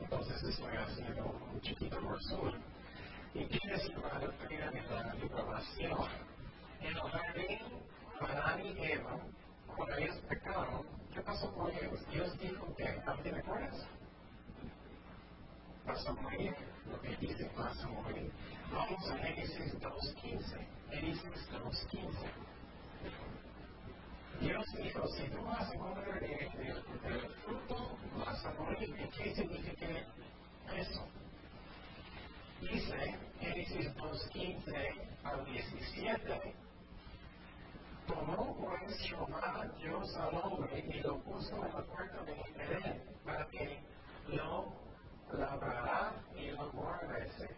Entonces 0.00 0.42
estoy 0.44 0.76
haciendo 0.76 1.24
un 1.52 1.60
chiquito 1.60 2.00
resumen. 2.00 2.67
¿Y 3.34 3.42
es 3.42 3.94
la 3.94 4.18
doctrina 4.18 4.70
de 4.70 4.82
la 4.82 5.14
depravación? 5.14 5.98
En 6.80 6.86
el 6.86 7.00
jardín, 7.00 7.58
Adán 8.20 8.66
y 8.66 8.92
Eva, 8.92 9.18
cuando 9.66 9.96
ellos 9.96 10.16
pecaron, 10.28 10.86
¿qué 11.12 11.20
pasó 11.20 11.52
con 11.54 11.70
ellos? 11.70 12.08
Dios 12.10 12.38
dijo 12.38 12.74
que, 12.76 12.84
¿te 13.22 13.30
recuerdas? 13.30 13.86
vas 15.88 16.06
a 16.06 16.12
morir, 16.12 16.54
lo 16.90 17.00
que 17.00 17.16
dice 17.16 17.50
vas 17.56 17.82
a 17.82 17.88
morir. 17.88 18.30
Vamos 18.70 19.10
a 19.10 19.16
Génesis 19.16 19.74
2.15. 19.80 20.66
Génesis 20.90 21.50
2.15. 21.50 22.08
Dios 24.40 24.64
dijo, 24.82 25.08
si 25.08 25.22
tú 25.30 25.42
vas 25.44 25.70
a 25.70 25.74
comer 25.74 26.20
del 26.20 27.30
fruto, 27.42 27.98
vas 28.18 28.44
a 28.44 28.52
morir. 28.52 28.88
¿Y 28.88 29.08
qué 29.16 29.34
significa 29.34 29.86
eso? 30.76 31.08
Dice 32.60 33.16
Génesis 33.40 33.94
2.15 33.96 35.08
al 35.22 35.44
17. 35.44 36.54
Tomó 38.06 38.56
pues 38.56 38.98
Jehová 39.00 39.70
Dios 39.78 40.16
al 40.16 40.34
hombre 40.42 40.84
y 40.88 41.00
lo 41.00 41.18
puso 41.20 41.54
en 41.56 41.72
la 41.72 41.84
puerta 41.84 42.24
de 42.24 42.32
Edén 42.32 43.02
para 43.24 43.46
que 43.48 43.78
lo 44.28 44.72
labrará 45.32 46.14
y 46.34 46.50
lo 46.50 46.70
guardase. 46.72 47.56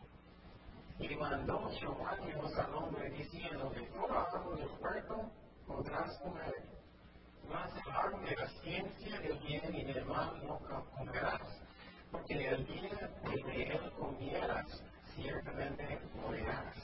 Y 0.99 1.15
mandó 1.17 1.71
Jehová 1.71 2.17
Dios 2.27 2.53
al 2.59 2.75
hombre 2.75 3.11
diciendo, 3.11 3.71
de 3.71 3.83
todo 3.87 4.19
árbol 4.19 4.59
del 4.59 4.69
huerto 4.81 5.31
podrás 5.67 6.19
comer, 6.19 6.69
mas 7.49 7.73
el 7.87 7.93
árbol 7.93 8.25
de 8.25 8.37
la 8.37 8.49
ciencia 8.49 9.21
del 9.21 9.39
bien 9.39 9.75
y 9.75 9.85
del 9.85 10.05
mal 10.05 10.47
no 10.47 10.59
comerás, 10.97 11.41
porque 12.11 12.49
el 12.49 12.67
día 12.67 13.11
que 13.25 13.45
de 13.45 13.63
él 13.63 13.93
comieras, 13.99 14.83
ciertamente 15.23 15.99
morirás. 16.17 16.75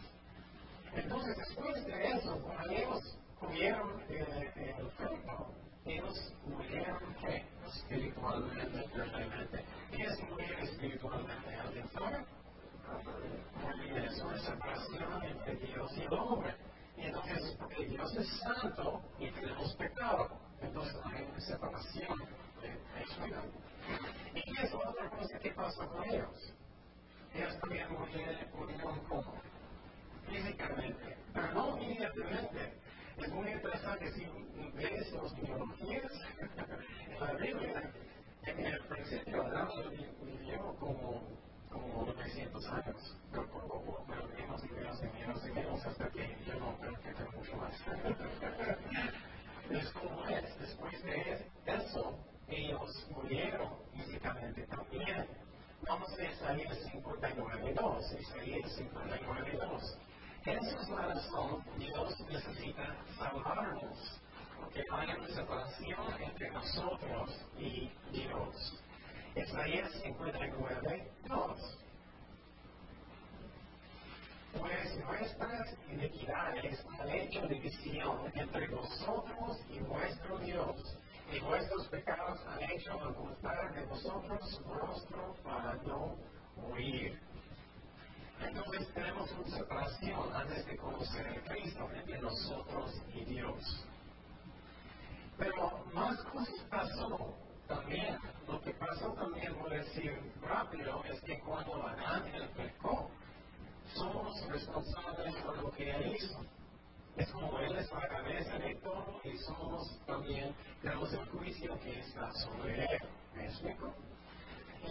Entonces, 0.94 1.36
después 1.36 1.86
de 1.86 2.10
eso, 2.10 2.38
cuando 2.42 2.70
ellos 2.72 3.18
comieron 3.38 4.02
el 4.08 4.90
fruto, 4.92 5.54
ellos 5.84 6.34
murieron 6.46 7.14
¿qué? 7.20 7.44
espiritualmente, 7.66 8.88
realmente. 8.94 9.64
¿Qué 9.90 10.02
es 10.02 10.30
morir 10.30 10.56
espiritualmente? 10.62 11.54
¿Alguien 11.54 11.88
sabe? 11.88 12.24
Es 13.96 14.22
una 14.22 14.38
separación 14.38 15.22
entre 15.24 15.56
Dios 15.56 15.90
y 15.96 16.02
el 16.02 16.12
hombre. 16.14 16.54
Y 16.96 17.02
entonces, 17.02 17.56
porque 17.58 17.86
Dios 17.86 18.14
es 18.16 18.28
santo 18.40 19.02
y 19.18 19.30
tenemos 19.30 19.74
pecado, 19.74 20.38
entonces 20.62 20.96
hay 21.04 21.24
una 21.24 21.40
separación 21.40 22.22
eso. 23.02 23.20
¿Y 24.34 24.42
qué 24.42 24.62
es 24.62 24.74
otra 24.74 25.10
cosa 25.10 25.38
que 25.38 25.50
pasa 25.52 25.86
con 25.86 26.04
ellos? 26.04 26.55
Ellos 27.36 27.60
también 27.60 27.86
murieron 27.92 28.98
como 29.08 29.34
físicamente, 30.26 31.16
pero 31.34 31.52
no 31.52 31.82
inmediatamente 31.82 32.72
es 33.18 33.28
muy 33.28 33.50
interesante 33.50 34.12
si 34.12 34.26
ves 34.74 35.12
las 35.12 35.36
biologías 35.36 36.12
en 37.10 37.20
la 37.20 37.32
Biblia, 37.34 37.92
en 38.46 38.66
el 38.66 38.80
principio 38.84 39.42
Adán 39.42 39.68
vivió 40.22 40.76
como 40.80 41.22
como 41.68 42.06
900 42.06 42.68
años, 42.68 43.16
pero 43.30 43.46
poco, 43.48 44.04
pero 44.08 44.28
menos 44.28 44.64
y 44.64 44.68
menos 44.72 45.02
y 45.02 45.18
menos 45.18 45.46
y 45.46 45.50
menos 45.50 45.86
hasta 45.86 46.08
que 46.08 46.36
yo 46.46 46.54
no 46.58 46.78
creo 46.78 46.94
que 47.02 47.12
tenga 47.12 47.30
mucho 47.32 47.56
más. 47.56 47.74
es 49.70 49.90
como 49.90 50.26
es, 50.28 50.58
después 50.58 51.02
de 51.02 51.44
eso, 51.66 52.18
ellos 52.48 53.08
murieron 53.10 53.68
físicamente 53.92 54.62
también. 54.68 55.35
Vamos 55.88 56.12
a 56.18 56.24
Isaías 56.24 56.78
59.2, 56.92 58.20
Isaías 58.20 58.80
59.2. 58.80 59.96
Esa 60.44 60.80
es 60.80 60.88
la 60.88 61.06
razón, 61.06 61.64
Dios 61.78 62.20
necesita 62.28 62.96
salvarnos, 63.16 64.20
porque 64.58 64.82
hay 64.90 65.10
una 65.10 65.28
separación 65.28 66.22
entre 66.22 66.50
nosotros 66.50 67.46
y 67.56 67.92
Dios. 68.10 68.82
Isaías 69.36 69.92
59, 70.02 71.12
2. 71.28 71.78
Pues 74.58 74.96
nuestras 75.04 75.76
iniquidades 75.88 76.84
han 76.98 77.10
hecho 77.10 77.46
división 77.46 78.32
entre 78.34 78.66
vosotros 78.68 79.60
y 79.70 79.78
vuestro 79.80 80.38
Dios, 80.38 80.98
y 81.32 81.40
vuestros 81.40 81.88
pecados 81.88 82.40
han 82.46 82.62
hecho 82.70 82.96
ocultar 82.96 83.74
de 83.74 83.84
vosotros 83.86 84.50
su 84.50 84.62
rostro 84.64 85.34
para 85.42 85.74
no 85.82 86.16
oír. 86.72 87.20
Entonces 88.40 88.92
tenemos 88.92 89.30
una 89.32 89.56
separación 89.56 90.34
antes 90.34 90.66
de 90.66 90.76
conocer 90.76 91.26
a 91.26 91.40
Cristo 91.48 91.88
entre 91.92 92.20
nosotros 92.20 93.02
y 93.14 93.24
Dios. 93.24 93.86
Pero 95.38 95.84
más 95.92 96.16
cosas 96.24 96.60
pasó 96.70 97.34
también, 97.66 98.18
lo 98.46 98.60
que 98.60 98.72
pasó 98.74 99.12
también, 99.14 99.58
voy 99.58 99.72
a 99.72 99.78
decir 99.78 100.32
rápido, 100.42 101.02
es 101.04 101.20
que 101.22 101.38
cuando 101.40 101.86
Adán 101.86 102.24
pecó, 102.56 103.10
somos 103.94 104.48
responsables 104.48 105.34
por 105.36 105.62
lo 105.62 105.70
que 105.72 105.90
él 105.90 106.16
hizo. 106.16 106.55
Es 107.16 107.30
como 107.30 107.58
él 107.60 107.76
es 107.76 107.90
la 107.92 108.08
cabeza 108.08 108.58
de 108.58 108.74
todo 108.76 109.20
y 109.24 109.38
somos 109.38 109.98
también, 110.06 110.54
tenemos 110.82 111.12
el 111.14 111.24
juicio 111.30 111.78
que 111.80 112.00
está 112.00 112.30
sobre 112.32 112.84
él. 112.84 113.00
¿Me 113.34 113.46
explico? 113.46 113.94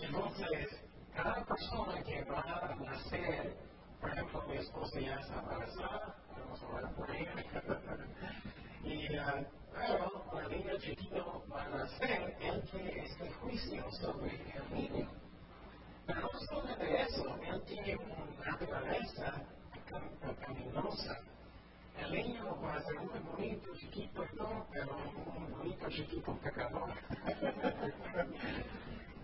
Entonces, 0.02 0.82
cada 1.14 1.46
persona 1.46 2.02
que 2.04 2.24
va 2.24 2.42
a 2.42 2.76
nacer, 2.76 3.56
por 4.02 4.10
ejemplo, 4.10 4.44
mi 4.48 4.58
esposa 4.58 5.00
ya 5.00 5.16
está 5.16 5.40
embarazada, 5.40 6.16
vamos 6.38 6.64
a 6.64 6.66
hablar 6.66 6.96
por 6.96 7.12
ella, 7.12 7.36
y 8.84 9.18
uh, 9.18 9.46
pero 9.72 10.24
cuando 10.30 10.50
el 10.50 10.58
niño 10.58 10.78
chiquito 10.80 11.44
va 11.52 11.64
a 11.64 11.70
nacer, 11.70 12.38
él 12.40 12.64
tiene 12.72 13.06
este 13.06 13.30
juicio 13.34 13.92
sobre 13.92 14.36
el 14.36 14.74
niño. 14.74 15.12
Pero 16.08 16.22
no 16.22 16.40
solamente 16.50 17.02
eso, 17.02 17.38
él 17.44 17.62
tiene 17.66 17.98
una 17.98 18.52
naturaleza 18.52 19.44
pecaminosa. 20.22 21.20
El 21.20 21.35
niño 22.12 22.60
va 22.62 22.76
a 22.76 22.82
ser 22.82 22.96
muy 23.00 23.20
bonito, 23.20 23.76
chiquito 23.76 24.24
y 24.24 24.38
todo, 24.38 24.68
pero 24.72 24.98
un 25.36 25.52
bonito, 25.52 25.89
chiquito 25.89 26.38
pecador. 26.38 26.89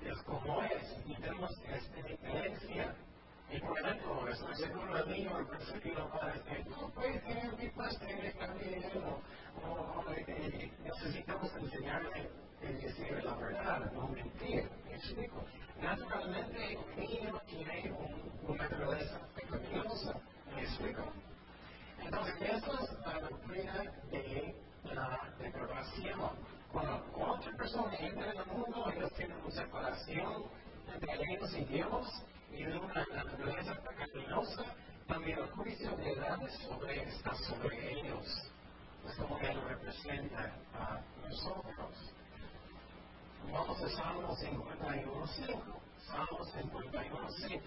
es 0.06 0.22
como 0.24 0.64
es. 0.64 0.98
Y 1.06 1.16
tenemos 1.16 1.52
esta 1.68 2.02
diferencia. 2.08 2.96
Y 3.52 3.60
por 3.60 3.80
ejemplo, 3.80 4.28
estoy 4.30 4.56
seguro 4.56 4.98
el 4.98 5.12
niño 5.12 5.36
al 5.36 5.48
principio 5.48 6.10
a 6.22 6.28
decir, 6.28 6.68
no 6.70 6.90
puedes 6.90 7.24
tener 7.24 7.58
mi 7.58 7.70
pastel 7.70 8.34
también, 8.40 8.84
necesitamos 10.84 11.56
enseñarle 11.58 12.30
a 12.62 12.72
decir 12.72 13.24
la 13.24 13.36
verdad, 13.36 13.92
no 13.92 14.08
mentir. 14.08 14.70
¿Me 14.86 14.96
explico? 14.96 15.44
Naturalmente, 15.82 16.78
un 16.78 17.00
niño 17.00 17.42
tiene 17.48 17.94
una 18.48 18.64
naturaleza 18.70 19.20
pecaminosa. 19.36 20.14
¿Me 20.56 20.62
explico? 20.62 21.12
Entonces, 22.04 22.36
eso 22.42 22.80
es 22.80 23.06
la 23.06 23.20
doctrina 23.20 23.84
de 24.12 24.56
la 24.84 25.34
depravación. 25.40 26.20
Cuando 26.72 27.06
otra 27.16 27.52
persona 27.58 27.96
entra 27.98 28.32
en 28.32 28.38
el 28.40 28.46
mundo, 28.46 28.92
ellos 28.96 29.14
tienen 29.14 29.38
una 29.38 29.52
separación 29.52 30.44
entre 30.94 31.34
ellos 31.34 31.54
y 31.56 31.66
Dios 31.66 32.24
y 32.52 32.64
una 32.64 33.06
naturaleza 33.14 33.76
pecaminosa, 33.82 34.64
también 35.08 35.40
el 35.40 35.50
juicio 35.52 35.96
de 35.98 36.14
edad 36.14 36.40
sobre, 36.68 37.04
está 37.04 37.36
sobre 37.36 38.00
ellos 38.00 38.52
es 39.08 39.16
como 39.16 39.38
que 39.40 39.54
lo 39.54 39.68
representa 39.68 40.54
a 40.74 41.02
nosotros. 41.28 42.14
Vamos 43.52 43.82
a 43.82 43.90
Salmo 43.90 44.36
51.5. 44.36 45.62
Salmo 46.06 46.40
51.5. 46.40 47.62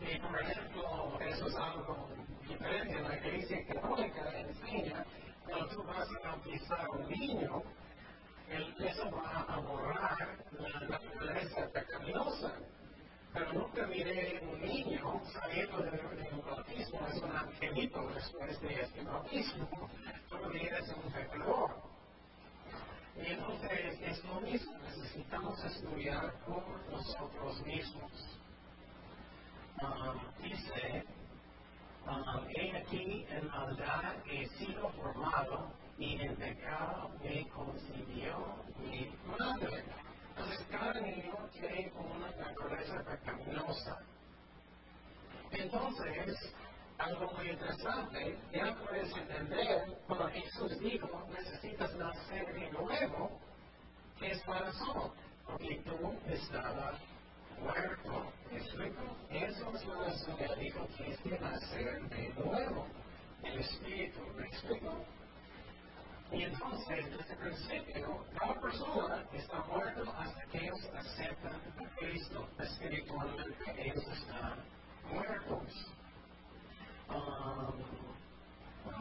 Y 0.00 0.13
por 0.28 0.40
ejemplo, 0.40 1.20
eso 1.20 1.46
es 1.48 1.54
algo 1.56 2.08
diferente. 2.48 3.00
La 3.00 3.16
iglesia 3.16 3.66
católica 3.66 4.40
enseña 4.40 5.04
cuando 5.46 5.68
tú 5.68 5.82
vas 5.84 6.08
a 6.08 6.28
bautizar 6.28 6.90
un 6.90 7.08
niño, 7.08 7.62
eso 8.78 9.10
va 9.10 9.46
a 9.48 9.58
borrar 9.58 10.38
la 10.58 10.80
naturaleza 10.80 11.68
pecaminosa 11.72 12.52
pero 13.34 13.52
nunca 13.52 13.84
miré 13.88 14.40
un 14.48 14.60
niño 14.60 15.20
saliendo 15.32 15.78
de, 15.78 15.90
un 16.32 16.42
bautismo, 16.46 17.00
es 17.08 17.20
un 17.20 17.36
angelito 17.36 18.08
después 18.14 18.60
de 18.60 18.80
este 18.80 19.02
bautismo. 19.02 19.68
Todavía 20.28 20.78
es 20.78 20.88
un 20.92 21.12
pecador. 21.12 21.70
Y 23.16 23.26
entonces 23.26 24.00
es 24.02 24.24
lo 24.24 24.40
mismo, 24.40 24.78
necesitamos 24.78 25.64
estudiar 25.64 26.32
por 26.46 26.64
nosotros 26.92 27.60
mismos. 27.66 28.12
Um, 29.82 30.20
dice, 30.40 31.04
he 32.54 32.76
aquí 32.76 33.26
en 33.28 33.48
maldad 33.48 34.14
he 34.26 34.46
sido 34.50 34.88
formado 34.90 35.72
y 35.98 36.20
en 36.20 36.36
pecado 36.36 37.10
me 37.22 37.48
concibió 37.48 38.56
mi 38.78 39.12
madre. 39.26 39.84
Entonces, 40.30 40.66
cada 40.70 41.00
niño 41.00 41.34
tiene 41.52 41.92
una 41.96 42.30
naturaleza 42.30 43.02
pecaminosa. 43.04 43.98
Entonces, 45.50 46.54
algo 46.98 47.32
muy 47.32 47.50
interesante, 47.50 48.38
ya 48.52 48.76
puedes 48.76 49.16
entender 49.16 49.98
cuando 50.06 50.28
Jesús 50.28 50.78
dijo, 50.78 51.26
necesitas 51.30 51.94
nacer 51.96 52.52
de 52.54 52.70
nuevo, 52.70 53.40
¿qué 54.18 54.30
es 54.30 54.46
la 54.46 54.58
razón? 54.60 55.12
Porque 55.44 55.82
tú 55.84 56.14
estabas 56.26 57.00
muerto. 57.60 58.32
¿Me 58.50 58.58
explico? 58.58 59.16
Eso 59.30 59.72
es 59.74 59.86
la 59.86 59.94
razón. 59.94 60.36
Él 60.38 60.60
dijo, 60.60 60.88
que 60.96 61.38
nacer 61.38 62.02
de 62.08 62.28
nuevo. 62.34 62.86
El 63.42 63.60
Espíritu, 63.60 64.20
¿me 64.36 64.46
explico? 64.46 65.04
Y 66.32 66.42
entonces, 66.42 67.10
desde 67.10 67.32
el 67.32 67.38
principio, 67.38 68.24
cada 68.38 68.60
persona 68.60 69.24
está 69.32 69.62
muerta 69.64 70.02
hasta 70.18 70.44
que 70.46 70.58
ellos 70.58 70.80
aceptan 70.94 71.54
a 71.54 71.96
Cristo 71.96 72.48
espiritualmente. 72.58 73.54
Ellos 73.76 74.04
están 74.08 74.64
muertos. 75.12 75.94
Um, 77.08 77.80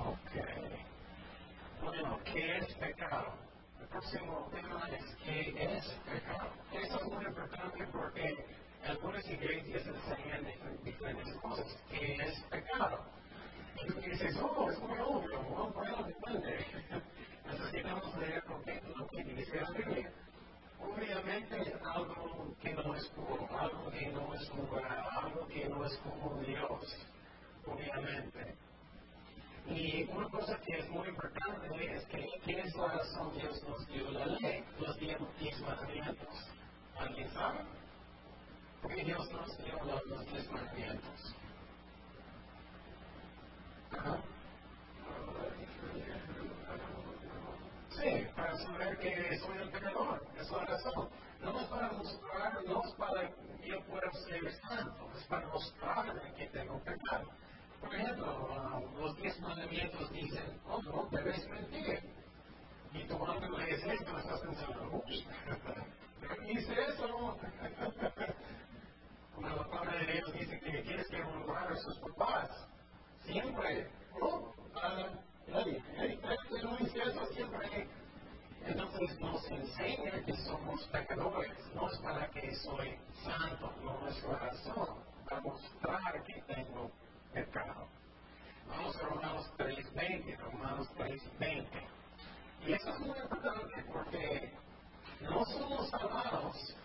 ok. 0.08 0.32
Bueno, 1.82 2.20
¿qué 2.26 2.58
es 2.58 2.76
pecado? 2.76 3.53
Próximo 3.94 4.50
tema 4.52 4.90
es 4.90 5.16
¿qué 5.24 5.78
es 5.78 5.86
pecado? 6.12 6.50
Eso 6.72 7.00
es 7.00 7.06
muy 7.06 7.26
importante 7.26 7.88
porque 7.92 8.46
algunas 8.88 9.30
iglesias 9.30 9.84
enseñan 9.86 10.48
diferentes 10.84 11.36
cosas. 11.36 11.78
¿Qué 11.92 12.16
es 12.16 12.42
pecado? 12.50 13.06
Y 13.76 13.88
tú 13.88 14.02
dices, 14.02 14.36
oh, 14.42 14.72
es 14.72 14.80
muy 14.80 14.98
obvio, 14.98 15.44
no, 15.44 15.70
bueno, 15.70 16.04
depende 16.08 16.66
necesitamos 17.46 18.18
leer 18.18 18.44
lo 18.98 19.08
que 19.08 19.24
dice 19.26 19.62
la 19.62 19.70
Biblia. 19.70 20.12
Obviamente 20.80 21.62
es 21.62 21.82
algo 21.86 22.56
que 22.64 22.74
no 22.74 22.96
es 22.96 23.08
puro, 23.10 23.48
algo 23.60 23.92
que 23.92 24.08
no 24.08 24.34
es 24.34 24.54
moral, 24.56 25.06
algo 25.22 25.48
que 25.48 25.70
no 25.70 25.86
es 25.86 25.96
como 25.98 26.42
Dios, 26.42 27.08
obviamente. 27.68 28.56
Y 29.68 30.04
una 30.06 30.28
cosa 30.30 30.60
que 30.62 30.80
es 30.80 30.90
muy 30.90 31.08
importante 31.08 31.96
es 31.96 32.06
que 32.08 32.18
¿quién 32.18 32.23
es 32.23 32.23
la 32.23 32.23
Dios 33.04 33.62
nos 33.68 33.86
dio 33.88 34.12
la 34.12 34.26
ley? 34.26 34.64
Los 34.80 34.98
diez 34.98 35.60
mandamientos. 35.60 36.48
¿Alguien 36.98 37.30
sabe? 37.34 37.60
Porque 38.82 39.04
Dios 39.04 39.30
nos 39.30 39.58
dio 39.58 39.78
los 40.06 40.26
diez 40.28 40.50
mandamientos. 40.50 41.36
Sí, 47.90 48.28
para 48.36 48.58
saber 48.58 48.98
que 49.00 49.38
soy 49.40 49.58
el 49.58 49.70
pecador, 49.70 50.26
es 50.40 50.50
la 50.50 50.66
razón. 50.66 51.10
No 51.42 51.60
es 51.60 51.68
para 51.68 51.92
mostrar, 51.92 52.66
no 52.66 52.84
es 52.86 52.94
para 52.94 53.30
que 53.30 53.68
yo 53.68 53.82
pueda 53.84 54.12
ser 54.14 54.54
santo, 54.62 55.10
es 55.18 55.26
para 55.26 55.48
mostrarme 55.48 56.34
que 56.36 56.48
tengo 56.48 56.80
pecado. 56.80 57.30
Por 57.82 57.94
ejemplo, 57.94 58.48
uh, 58.50 59.02
los 59.02 59.18
diez 59.18 59.38
mandamientos 59.42 60.10
dicen, 60.14 60.62
oh, 60.70 60.82
no 60.84 61.10
debes 61.12 61.46
mentir 61.50 62.23
mitocondrias 62.94 63.52
de 63.58 63.72
ese 63.72 64.06
que 64.06 64.12
me 64.12 64.20
estás 64.20 64.40
pensando, 64.42 65.04
hice 66.48 66.74
eso. 66.90 67.38
Como 69.36 69.50
la 69.50 69.68
palabra 69.68 69.98
de 69.98 70.14
Dios 70.14 70.34
dice 70.34 70.60
que 70.60 70.82
tienes 70.84 71.08
que 71.08 71.22
honrar 71.24 71.72
a 71.72 71.76
sus 71.78 71.98
papás, 72.00 72.68
siempre. 73.26 73.90
Oh, 74.22 74.54
¿No? 74.74 75.60
Eddie, 75.60 75.84
Eddie, 75.98 76.20
no 76.64 76.78
hice 76.80 77.00
eso 77.04 77.26
siempre. 77.34 77.88
Entonces 78.66 79.20
nos 79.20 79.46
enseña 79.52 80.24
que 80.26 80.34
somos 80.38 80.86
pecadores, 80.88 81.58
no 81.76 81.90
es 81.90 81.98
para 81.98 82.30
que 82.30 82.56
soy 82.56 82.98
santo, 83.24 83.74
no 83.84 84.08
es 84.08 84.22
corazón, 84.22 85.04
para 85.26 85.42
mostrar 85.42 86.24
que 86.24 86.42
tengo 86.44 86.90
pecado. 87.34 87.88
Vamos 88.70 88.96
a 88.96 89.02
Romanos 89.02 89.52
3.20, 89.58 90.38
Romanos 90.38 90.90
3.20. 90.98 91.93
Y 92.66 92.72
eso 92.72 92.90
es 92.90 93.00
muy 93.02 93.20
importante 93.20 93.84
porque 93.92 94.54
no 95.20 95.46
somos 95.46 95.90
salvados 95.90 96.76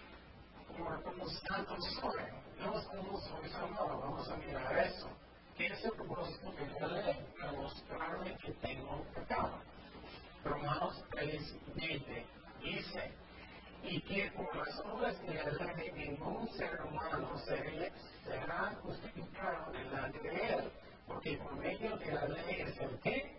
por 0.76 1.02
como 1.04 1.28
santos 1.28 1.84
soy, 2.00 2.22
no 2.58 2.82
somos 2.82 3.24
salvados, 3.52 4.00
vamos 4.00 4.28
a 4.28 4.36
mirar 4.38 4.78
eso. 4.78 5.08
¿Qué 5.56 5.66
es 5.66 5.84
el 5.84 5.92
propósito 5.92 6.50
de 6.52 6.80
la 6.80 6.88
ley? 6.88 7.26
Para 7.38 7.52
mostrarme 7.52 8.36
que 8.38 8.52
tengo 8.54 9.04
pecado. 9.14 9.60
Romanos 10.44 11.04
3.20 11.12 12.24
dice, 12.60 13.12
y 13.84 14.00
que 14.00 14.32
por 14.32 14.56
las 14.56 14.80
obras 14.80 15.20
de 15.22 15.34
la 15.34 15.74
ley 15.74 15.92
ningún 15.92 16.48
ser 16.54 16.80
humano 16.82 17.38
será 17.38 18.76
justificado 18.82 19.70
delante 19.72 20.18
de 20.18 20.54
él, 20.54 20.72
porque 21.06 21.36
por 21.38 21.54
medio 21.54 21.96
de 21.98 22.12
la 22.12 22.26
ley 22.26 22.62
es 22.62 22.80
el 22.80 22.98
qué? 22.98 23.36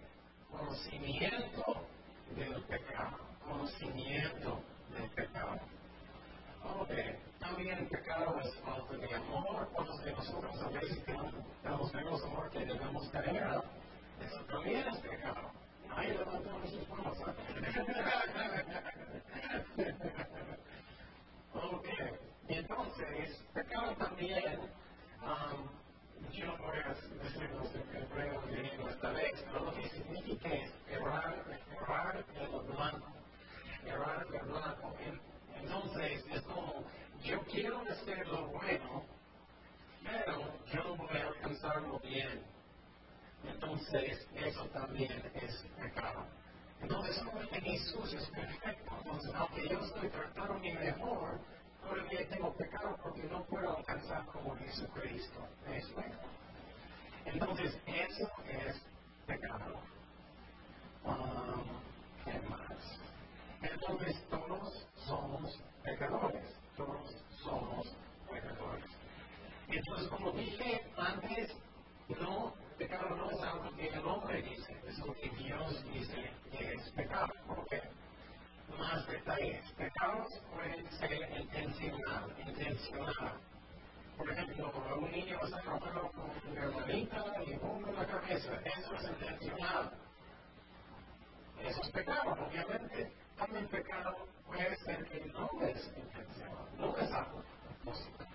Conocimiento 0.49 1.85
del 2.35 2.63
pecado, 2.63 3.17
conocimiento 3.43 4.61
del 4.93 5.09
pecado. 5.11 5.59
Ok, 6.63 6.91
también 7.39 7.77
el 7.79 7.87
pecado 7.87 8.39
es 8.39 8.55
falta 8.61 8.95
de 8.97 9.15
amor, 9.15 9.69
cuando 9.73 9.97
de 9.97 10.11
nosotros 10.11 10.61
a 10.61 10.69
veces 10.69 11.03
tenemos 11.05 11.93
menos 11.93 12.23
amor 12.23 12.49
que 12.51 12.65
debemos 12.65 13.11
tener, 13.11 13.61
eso 14.21 14.45
también 14.45 14.87
es 14.87 14.97
pecado. 14.97 15.51
Ahí 15.89 16.09
levantamos 16.09 16.69
sus 16.69 16.89
manos. 16.89 17.17
ok, 21.53 21.87
entonces, 22.47 23.43
pecado 23.53 23.95
también, 23.95 24.59
um, 25.21 25.69
yo 26.31 26.45
no 26.45 26.57
voy 26.57 26.77
a 26.77 26.93
decirnos 26.93 27.75
en 27.75 27.95
hebreo 28.03 28.89
esta 28.89 29.11
vez, 29.11 29.45
pero 29.45 29.65
lo 29.65 29.73
que 29.73 29.89
significa 29.89 30.49
es 30.49 30.71
errar. 30.89 31.48
Entonces, 35.61 36.25
es 36.31 36.41
como, 36.41 36.83
yo 37.23 37.41
quiero 37.45 37.81
hacer 37.81 38.27
lo 38.27 38.47
bueno, 38.47 39.03
pero 40.03 40.41
yo 40.71 40.83
no 40.83 40.95
voy 40.95 41.17
a 41.17 41.27
alcanzarlo 41.27 41.99
bien. 41.99 42.43
Entonces, 43.43 44.27
eso 44.35 44.65
también 44.67 45.11
es 45.33 45.65
pecado. 45.79 46.25
Entonces, 46.81 47.15
solamente 47.17 47.61
Jesús 47.61 48.13
es 48.13 48.25
perfecto. 48.29 48.91
Entonces, 49.03 49.31
aunque 49.35 49.67
yo 49.67 49.79
estoy 49.79 50.09
tratando 50.09 50.59
mi 50.59 50.71
mejor, 50.73 51.39
todavía 51.81 52.29
tengo 52.29 52.53
pecado 52.55 52.97
porque 53.03 53.23
no 53.23 53.43
puedo 53.45 53.77
alcanzar 53.77 54.25
como 54.27 54.55
Jesucristo. 54.57 55.47
Entonces, 57.25 57.77
eso 57.85 58.31
es 58.47 58.81
pecado. 59.27 59.81
Um, 61.03 61.63
¿Qué 62.25 62.39
más? 62.49 63.08
Entonces, 63.61 64.23
todos 64.29 64.87
somos 64.95 65.61
pecadores. 65.83 66.55
Todos 66.77 67.15
somos 67.43 67.87
pecadores. 68.31 68.85
Entonces, 69.67 70.07
como 70.07 70.31
dije 70.31 70.81
antes, 70.97 71.55
no 72.21 72.53
pecado 72.77 73.15
no 73.15 73.29
es 73.29 73.41
algo 73.41 73.75
que 73.75 73.87
el 73.87 74.05
hombre 74.05 74.41
dice, 74.41 74.75
es 74.87 74.97
lo 74.99 75.13
que 75.13 75.29
Dios 75.29 75.83
dice 75.91 76.31
que 76.51 76.73
es 76.73 76.89
pecado. 76.91 77.27
¿Por 77.45 77.67
qué? 77.67 77.81
Más 78.77 79.05
detalles. 79.07 79.69
Pecados 79.73 80.27
pueden 80.53 80.91
ser 80.93 81.11
intencional, 81.39 82.35
intencional. 82.47 83.33
Por 84.17 84.29
ejemplo, 84.31 84.71
un 84.97 85.11
niño 85.11 85.39
a 85.41 85.61
romperlo 85.61 86.11
con 86.11 86.51
una 86.51 86.63
hermanita 86.63 87.25
y 87.45 87.53
en 87.53 87.95
la 87.95 88.05
cabeza. 88.05 88.53
Eso 88.63 88.95
es 88.95 89.03
intencional. 89.03 89.91
Eso 91.61 91.81
es 91.81 91.89
pecado, 91.91 92.31
obviamente. 92.47 93.18
También 93.39 93.67
pecado 93.67 94.27
puede 94.45 94.75
ser 94.77 95.05
que 95.05 95.25
no 95.27 95.49
es 95.61 95.91
intencional, 95.95 96.67
no 96.77 96.97
es 96.97 97.11
algo 97.11 97.43
propósito. 97.63 98.25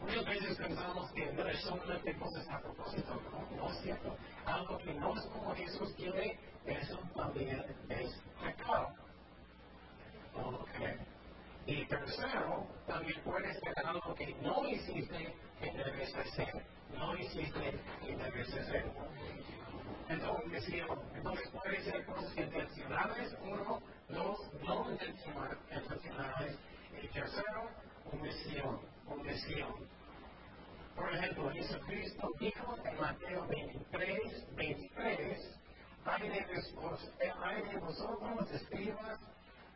Muchas 0.00 0.24
veces 0.26 0.56
pensamos 0.56 1.10
que 1.10 1.32
no 1.32 1.48
es 1.48 1.60
solamente 1.60 2.16
cosas 2.16 2.48
a 2.48 2.60
propósito, 2.60 3.20
no, 3.32 3.56
no 3.56 3.70
es 3.70 3.78
cierto. 3.80 4.16
Algo 4.46 4.78
que 4.78 4.94
no 4.94 5.14
es 5.16 5.24
como 5.26 5.54
Jesús 5.56 5.92
quiere, 5.96 6.38
eso 6.66 6.98
también 7.16 7.64
es 7.88 8.22
pecado. 8.40 8.94
Okay. 10.34 10.96
Y 11.66 11.84
tercero, 11.86 12.66
también 12.86 13.20
puede 13.24 13.52
ser 13.54 13.74
algo 13.84 14.14
que 14.14 14.34
no 14.40 14.68
hiciste 14.68 15.34
que 15.60 15.72
debes 15.72 16.14
hacer. 16.14 16.64
No 16.96 17.16
hiciste 17.16 17.78
que 18.00 18.16
debes 18.16 18.54
hacer. 18.54 18.84
Entonces, 20.08 20.68
entonces 21.14 21.48
puede 21.50 21.82
ser 21.82 22.06
cosas 22.06 22.36
intencionales, 22.38 23.36
uno, 23.42 23.82
dos, 24.68 24.86
no 24.86 24.90
intencionales, 24.92 26.58
y 27.02 27.08
tercero, 27.08 27.70
omisión, 28.12 28.80
omisión. 29.06 29.74
Por 30.94 31.14
ejemplo, 31.14 31.50
Jesucristo 31.50 32.30
dijo 32.40 32.76
en 32.84 33.00
Mateo 33.00 33.46
23, 33.46 34.56
23, 34.56 35.58
hay 36.04 36.28
de, 36.28 37.78
vosotros, 37.78 38.50
escribas 38.50 39.20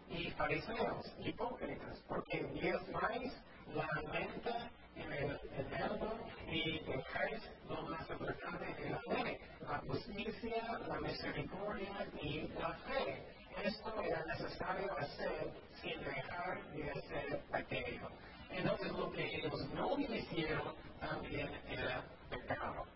y 0.09 0.31
fariseos, 0.33 1.07
hipócritas, 1.19 2.03
porque 2.09 2.45
diezmáis 2.55 3.33
la 3.75 3.89
menta 4.13 4.71
en 4.97 5.13
el 5.13 5.41
eneldo 5.57 6.19
y 6.51 6.81
dejáis 6.81 7.51
lo 7.69 7.83
más 7.83 8.11
importante 8.11 8.83
de 8.83 8.91
la 8.91 9.01
ley, 9.23 9.39
la 9.61 9.79
justicia, 9.79 10.79
la 10.87 11.01
misericordia 11.01 12.09
y 12.21 12.49
la 12.49 12.75
fe. 12.75 13.32
Esto 13.65 14.03
era 14.03 14.25
necesario 14.25 14.99
hacer 14.99 15.53
sin 15.81 16.03
dejar 16.03 16.65
de 16.73 16.91
hacer 16.91 17.43
aquello. 17.53 18.09
Entonces 18.51 18.91
lo 18.91 19.13
que 19.13 19.37
ellos 19.37 19.69
no 19.73 19.97
hicieron 19.99 20.75
también 20.99 21.49
era 21.69 22.05
pecado. 22.29 22.87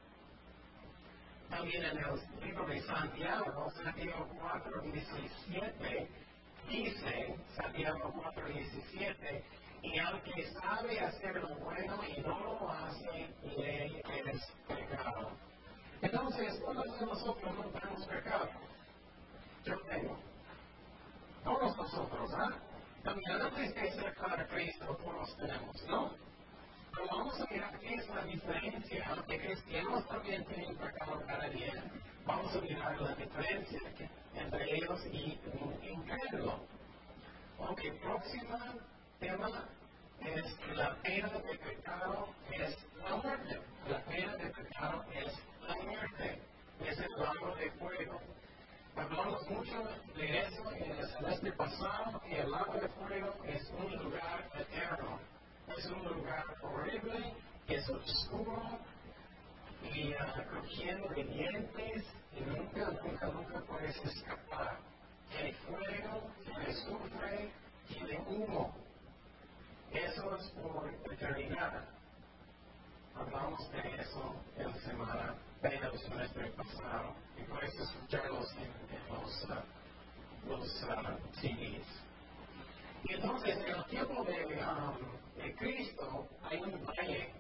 También 1.49 1.85
en 1.85 1.99
el 1.99 2.45
libro 2.45 2.67
de 2.67 2.83
Santiago, 2.83 3.71
Santiago 3.71 4.29
4, 4.41 4.81
17, 4.83 6.09
dice, 6.69 7.37
Santiago 7.55 8.13
4, 8.21 8.47
17, 8.47 9.45
y 9.83 9.99
aunque 10.01 10.51
sabe 10.61 10.99
hacer 10.99 11.37
lo 11.37 11.55
bueno 11.61 12.01
y 12.09 12.21
no 12.23 12.41
lo 12.41 12.71
hace, 12.71 13.29
le 13.57 14.01
es 14.01 14.53
pecado. 14.67 15.31
Entonces, 16.03 16.61
¿cuántos 16.65 16.99
de 16.99 17.07
nosotros 17.07 17.55
no 17.55 17.65
tenemos 17.67 18.07
pecado? 18.07 18.49
Yo 19.65 19.79
tengo. 19.83 20.26
Todos 21.47 21.77
nosotros, 21.77 22.31
¿ah? 22.35 22.59
También 23.05 23.41
antes 23.41 23.73
de 23.73 23.81
aceptar 23.89 24.41
a 24.41 24.49
Cristo, 24.49 24.99
todos 25.01 25.37
tenemos, 25.37 25.81
¿no? 25.89 26.11
Pero 26.93 27.07
vamos 27.09 27.41
a 27.41 27.47
mirar 27.53 27.79
qué 27.79 27.95
es 27.95 28.09
la 28.09 28.25
diferencia. 28.25 29.07
Aunque 29.11 29.39
cristianos 29.39 30.09
también 30.09 30.45
tienen 30.47 30.77
pecado 30.77 31.23
cada 31.25 31.49
día, 31.51 31.85
vamos 32.25 32.53
a 32.53 32.61
mirar 32.63 33.01
la 33.01 33.15
diferencia 33.15 33.81
entre 34.35 34.75
ellos 34.75 35.07
y 35.13 35.39
un 35.53 35.85
incrédulo. 35.85 36.67
Ok, 37.59 37.81
próximo 38.03 38.59
tema 39.21 39.69
es 40.23 40.77
la 40.77 40.97
pena 40.97 41.29
de 41.29 41.59
pecado 41.59 42.29
es 42.51 42.77
la 43.05 43.17
muerte. 43.19 43.61
La 43.89 44.01
pena 44.01 44.37
de 44.37 44.51
pecado 44.51 45.05
es 45.15 45.33
la 45.69 45.75
muerte. 45.77 46.43
Es 46.81 46.99
el 46.99 47.13
lago 47.13 47.55
de 47.55 47.71
fuego. 47.71 48.21
Hablamos 48.97 49.51
mucho 49.51 49.85
de 50.17 50.41
eso 50.41 50.73
en 50.73 50.91
el 50.91 51.09
semestre 51.09 51.53
pasado, 51.53 52.19
que 52.23 52.41
el 52.41 52.51
lago 52.51 52.73
de 52.75 52.89
fuego 52.89 53.35
es 53.45 53.71
un 53.71 54.05
lugar 54.05 54.51
eterno. 54.55 55.21
Es 55.77 55.85
un 55.87 56.03
lugar 56.03 56.45
horrible, 56.63 57.35
es 57.69 57.89
oscuro 57.91 58.63
y 59.83 60.15
uh, 60.15 60.49
crujiendo 60.49 61.09
de 61.09 61.25
dientes 61.25 62.05
y 62.33 62.41
nunca, 62.41 62.91
nunca, 63.03 63.27
nunca 63.27 63.61
puedes 63.67 63.97
escapar. 63.97 64.79
Tiene 65.31 65.53
fuego, 65.53 66.31
tiene 66.45 66.67
azufre, 66.67 67.53
tiene 67.89 68.19
humo. 68.27 68.75
Eso 69.93 70.37
es 70.37 70.51
por 70.53 70.89
eternidad. 71.13 71.85
Hablamos 73.15 73.71
de 73.73 74.01
eso 74.01 74.35
en 74.57 74.69
la 74.69 74.79
semana 74.79 75.35
del 75.62 75.99
semestre 75.99 76.51
pasado 76.51 77.14
y 77.37 77.42
puedes 77.45 77.75
escucharlos 77.75 78.53
en, 78.57 78.71
en 78.95 79.09
los, 79.09 79.45
uh, 79.45 80.49
los 80.49 80.83
uh, 80.85 81.40
CDs. 81.40 81.87
Y 83.05 83.14
entonces, 83.14 83.57
en 83.57 83.75
el 83.75 83.85
tiempo 83.87 84.25
de, 84.25 84.61
um, 84.62 85.42
de 85.42 85.55
Cristo, 85.57 86.29
hay 86.42 86.61
un 86.61 86.85
valle. 86.85 87.33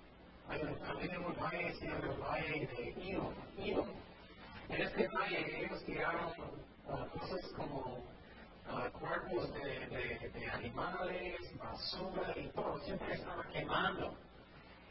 Hay 0.48 0.62
un, 0.62 0.78
también 0.78 1.16
un 1.24 1.36
valle 1.36 1.74
se 1.74 1.86
llama 1.86 2.06
el 2.06 2.20
valle 2.20 2.66
de 2.66 2.94
Inom. 3.58 3.88
En 4.68 4.82
este 4.82 5.08
valle 5.08 5.64
ellos 5.64 5.84
tiraron 5.84 6.32
uh, 6.86 7.18
cosas 7.18 7.52
como 7.56 8.02
uh, 8.68 8.98
cuerpos 8.98 9.52
de, 9.54 9.86
de 9.88 10.30
de 10.30 10.50
animales, 10.50 11.58
basura 11.58 12.34
y 12.36 12.48
todo, 12.48 12.78
siempre 12.80 13.14
estaba 13.14 13.44
quemando. 13.52 14.25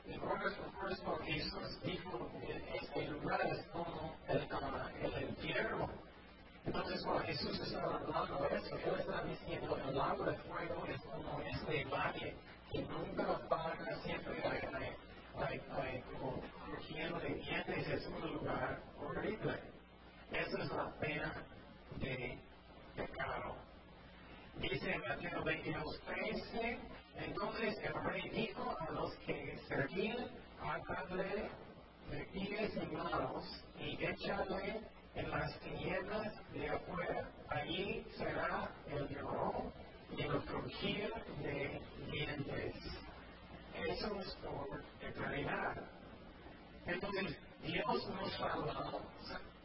Y 0.08 0.18
Roberto 0.18 0.72
por 1.04 1.24
Jesús 1.24 1.82
dijo, 1.84 2.32
este 2.74 3.08
lugar 3.08 3.42
es 3.48 3.66
como 3.68 4.16
el, 4.28 5.14
el 5.14 5.30
infierno. 5.30 5.90
Entonces, 6.66 7.04
cuando 7.04 7.24
Jesús 7.24 7.60
estaba 7.60 7.98
hablando 7.98 8.48
de 8.50 8.58
eso, 8.58 8.76
Él 8.78 9.00
estaba 9.00 9.24
diciendo, 9.24 9.78
el 9.78 9.96
lago 9.96 10.26
de 10.26 10.38
fuego 10.38 10.86
es 10.88 11.02
como 11.02 11.42
este 11.42 11.86
valle 11.86 12.36
que 12.72 12.82
nunca 12.84 13.24
apaga, 13.24 13.96
siempre 14.04 14.44
hay, 14.44 14.96
hay, 15.38 15.62
hay, 15.72 16.02
como 16.02 16.42
lleno 16.90 17.20
de 17.20 17.30
dientes, 17.36 17.88
es 17.88 18.08
un 18.08 18.34
lugar 18.34 18.82
horrible. 19.00 19.60
Esa 20.32 20.64
es 20.64 20.72
la 20.72 20.92
pena 21.00 21.34
de 21.98 22.40
pecado. 22.96 23.56
Dice 24.58 24.92
en 24.92 25.02
Mateo 25.02 25.44
22, 25.44 26.02
13, 26.02 26.80
entonces 27.18 27.78
el 27.84 27.94
rey 28.04 28.30
dijo 28.30 28.76
a 28.80 28.92
los 28.92 29.14
que 29.26 29.58
servían, 29.68 30.30
atadle 30.62 31.50
de 32.12 32.26
pies 32.34 32.72
y 32.76 32.96
manos 32.96 33.64
y 33.80 34.04
échale 34.04 34.82
en 35.16 35.30
las 35.30 35.60
tinieblas 35.60 36.34
de 36.52 36.70
afuera. 36.70 37.30
Allí 37.50 38.06
será 38.18 38.70
el 38.88 39.08
llorón 39.08 39.72
y 40.16 40.22
el 40.22 40.42
crujir 40.44 41.14
de 41.42 41.82
dientes. 42.12 42.76
Eso 43.88 44.20
es 44.20 44.36
por 44.36 44.84
eternidad. 45.02 45.76
Entonces, 46.86 47.38
Dios 47.62 48.10
nos 48.10 48.32
salvó, 48.34 49.02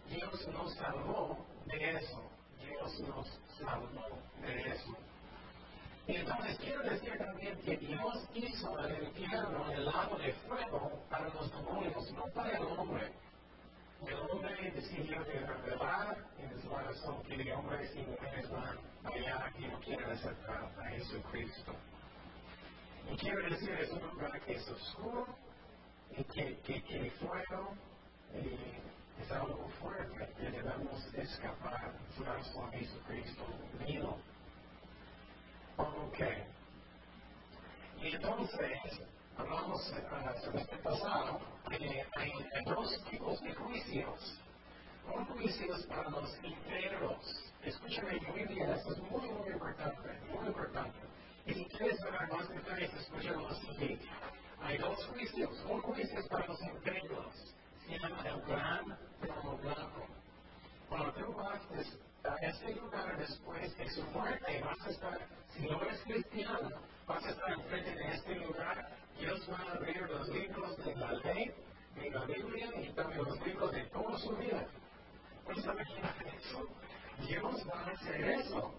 Dios 0.08 0.48
nos 0.48 0.74
salvó 0.74 1.46
de 1.66 1.90
eso. 1.96 2.30
Dios 2.58 3.00
nos 3.00 3.40
salvó 3.58 4.18
de 4.40 4.72
eso. 4.72 5.09
Y 6.06 6.16
entonces 6.16 6.58
quiero 6.58 6.82
decir 6.82 7.18
también 7.18 7.58
que 7.62 7.76
Dios 7.76 8.28
hizo 8.34 8.78
el 8.80 9.04
infierno, 9.04 9.70
el 9.70 9.84
lago 9.84 10.16
de 10.18 10.32
fuego, 10.32 11.04
para 11.08 11.28
los 11.28 11.50
demonios, 11.52 12.12
no 12.12 12.24
para 12.34 12.56
el 12.56 12.64
hombre. 12.64 13.12
El 14.06 14.14
hombre 14.14 14.70
decidió 14.74 15.22
de 15.24 15.40
revelar 15.40 16.16
en 16.38 16.62
su 16.62 16.68
corazón 16.68 17.22
que 17.24 17.34
el 17.34 17.52
hombres 17.52 17.94
y 17.94 18.00
mujeres 18.00 18.50
van 18.50 18.78
allá 19.04 19.52
y 19.58 19.66
no 19.68 19.78
quieren 19.80 20.10
acercar 20.10 20.72
a 20.80 20.84
Jesucristo. 20.88 21.74
Y 23.12 23.16
quiero 23.16 23.42
decir, 23.50 23.70
es 23.72 23.90
un 23.90 24.00
lugar 24.00 24.40
que 24.40 24.54
es 24.54 24.68
oscuro 24.68 25.26
y 26.16 26.24
que, 26.24 26.58
que, 26.60 27.10
fuego 27.20 27.74
y 28.34 29.22
es 29.22 29.30
algo 29.32 29.68
fuerte 29.80 30.32
que 30.36 30.50
debemos 30.50 31.14
escapar. 31.14 31.92
Su 32.16 32.24
corazón 32.24 32.72
Jesucristo 32.72 33.44
vino 33.86 34.18
Ok. 35.80 36.20
Y 38.02 38.14
entonces, 38.14 39.00
hablamos 39.38 39.94
la 40.12 40.40
semestre 40.40 40.78
pasado, 40.78 41.40
que 41.70 42.06
hay, 42.16 42.32
dos 42.66 43.04
tipos 43.10 43.40
de 43.40 43.54
juicios. 43.54 44.40
Un 45.14 45.24
juicio 45.24 45.74
para 45.88 46.10
los 46.10 46.38
íntegros. 46.44 47.52
Escúchame 47.62 48.20
muy 48.20 48.44
bien, 48.44 48.70
esto 48.70 48.92
es 48.92 48.98
muy, 49.10 49.26
muy 49.30 49.52
importante. 49.52 50.98
Y 51.46 51.54
si 51.54 51.64
quieres 51.64 51.98
saber 52.00 52.30
más 52.30 52.48
detalles, 52.50 52.92
escúchame 52.94 53.42
lo 53.42 53.54
siguiente. 53.54 54.06
Hay 54.60 54.76
dos 54.76 55.06
juicios. 55.06 55.64
Un 55.66 55.80
juicio 55.80 56.18
es 56.18 56.28
para 56.28 56.46
los 56.46 56.60
íntegros. 56.62 57.54
Se 57.86 57.98
llama 57.98 58.22
el 58.28 58.42
gran 58.42 58.98
trono 59.20 59.56
blanco. 59.56 60.06
Cuando 60.90 61.12
tú 61.14 61.32
vas 61.32 61.60
a 62.24 62.36
este 62.46 62.74
lugar 62.74 63.16
después 63.16 63.76
de 63.78 63.88
su 63.90 64.02
muerte, 64.10 64.62
vas 64.62 64.80
a 64.86 64.90
estar, 64.90 65.18
si 65.54 65.62
no 65.66 65.82
eres 65.82 66.00
cristiano, 66.02 66.68
vas 67.06 67.24
a 67.24 67.30
estar 67.30 67.52
enfrente 67.52 67.94
de 67.94 68.14
este 68.14 68.34
lugar. 68.36 68.90
Dios 69.18 69.48
va 69.50 69.58
a 69.58 69.72
abrir 69.72 70.02
los 70.02 70.28
libros 70.28 70.76
de 70.84 70.94
la 70.96 71.12
ley, 71.12 71.52
de 71.94 72.10
la 72.10 72.24
Biblia 72.24 72.70
y 72.82 72.92
también 72.92 73.24
los 73.24 73.46
libros 73.46 73.72
de 73.72 73.84
toda 73.84 74.18
su 74.30 74.36
vida. 74.36 74.66
¿Puedes 75.44 75.64
imaginar 75.64 76.14
eso? 76.38 76.68
Dios 77.26 77.68
va 77.68 77.80
a 77.80 77.90
hacer 77.90 78.24
eso. 78.24 78.74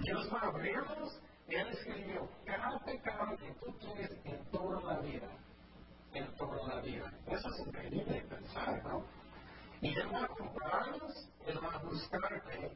Dios 0.00 0.32
va 0.32 0.40
a 0.40 0.46
abrirlos. 0.48 1.20
Él 1.48 1.68
escribió 1.68 2.28
cada 2.44 2.78
pecado 2.80 3.36
que 3.36 3.52
tú 3.52 3.72
tienes 3.78 4.10
en 4.24 4.44
toda 4.50 4.80
la 4.80 5.00
vida. 5.00 5.28
En 6.14 6.34
toda 6.36 6.74
la 6.74 6.80
vida. 6.80 7.12
Eso 7.26 7.48
es 7.48 7.66
increíble 7.66 8.24
pensar, 8.28 8.82
¿no? 8.84 9.04
Y 9.80 9.88
Él 9.88 10.14
va 10.14 10.24
a 10.24 10.28
comprarlos, 10.28 11.28
Él 11.46 11.58
va 11.64 11.74
a 11.74 11.78
buscarte 11.78 12.72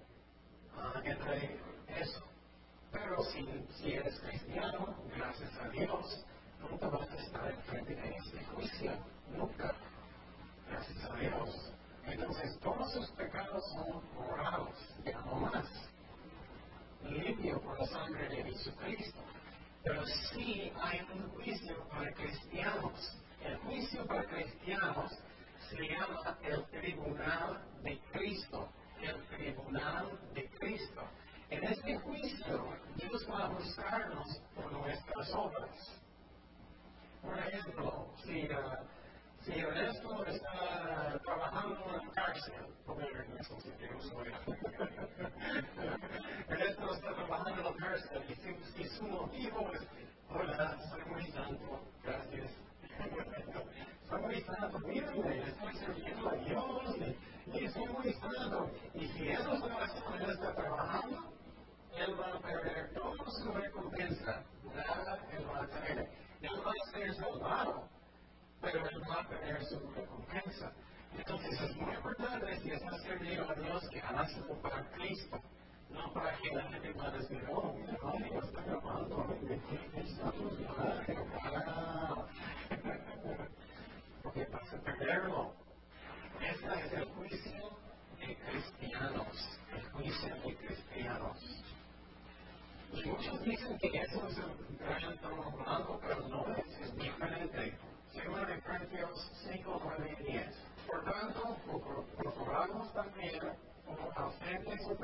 uh, 0.74 0.98
entre 1.04 1.60
eso. 1.88 2.24
Pero 2.90 3.22
si, 3.24 3.46
si 3.76 3.92
eres 3.92 4.18
cristiano, 4.20 4.96
gracias 5.14 5.56
a 5.58 5.68
Dios, 5.68 6.26
nunca 6.60 6.88
vas 6.88 7.10
a 7.10 7.16
estar 7.16 7.50
enfrente 7.50 7.94
de 7.94 8.16
este 8.16 8.44
juicio. 8.46 8.92
Nunca. 9.36 9.74
Gracias 10.76 11.10
a 11.10 11.16
Dios. 11.16 11.72
Entonces, 12.04 12.58
todos 12.60 12.92
sus 12.92 13.10
pecados 13.12 13.64
son 13.72 14.02
borrados, 14.14 14.76
no 15.24 15.36
más. 15.36 15.64
Limpio 17.02 17.62
por 17.62 17.78
la 17.80 17.86
sangre 17.86 18.28
de 18.28 18.44
Jesucristo. 18.44 19.20
Pero 19.82 20.04
sí 20.06 20.70
hay 20.78 21.00
un 21.14 21.30
juicio 21.30 21.88
para 21.88 22.12
cristianos. 22.12 23.16
El 23.42 23.56
juicio 23.58 24.06
para 24.06 24.24
cristianos 24.24 25.12
se 25.70 25.76
llama 25.88 26.36
el 26.42 26.62
Yeah. 44.26 44.55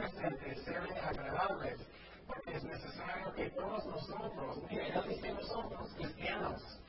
Presentes, 0.03 0.65
serle 0.65 0.99
agradables, 1.01 1.79
porque 2.27 2.57
es 2.57 2.65
necesario 2.65 3.33
que 3.35 3.51
todos 3.51 3.87
nosotros, 3.87 4.59
mire, 4.69 4.88
él 4.88 5.03
dice 5.09 5.33
nosotros, 5.33 5.95
cristianos, 5.97 6.81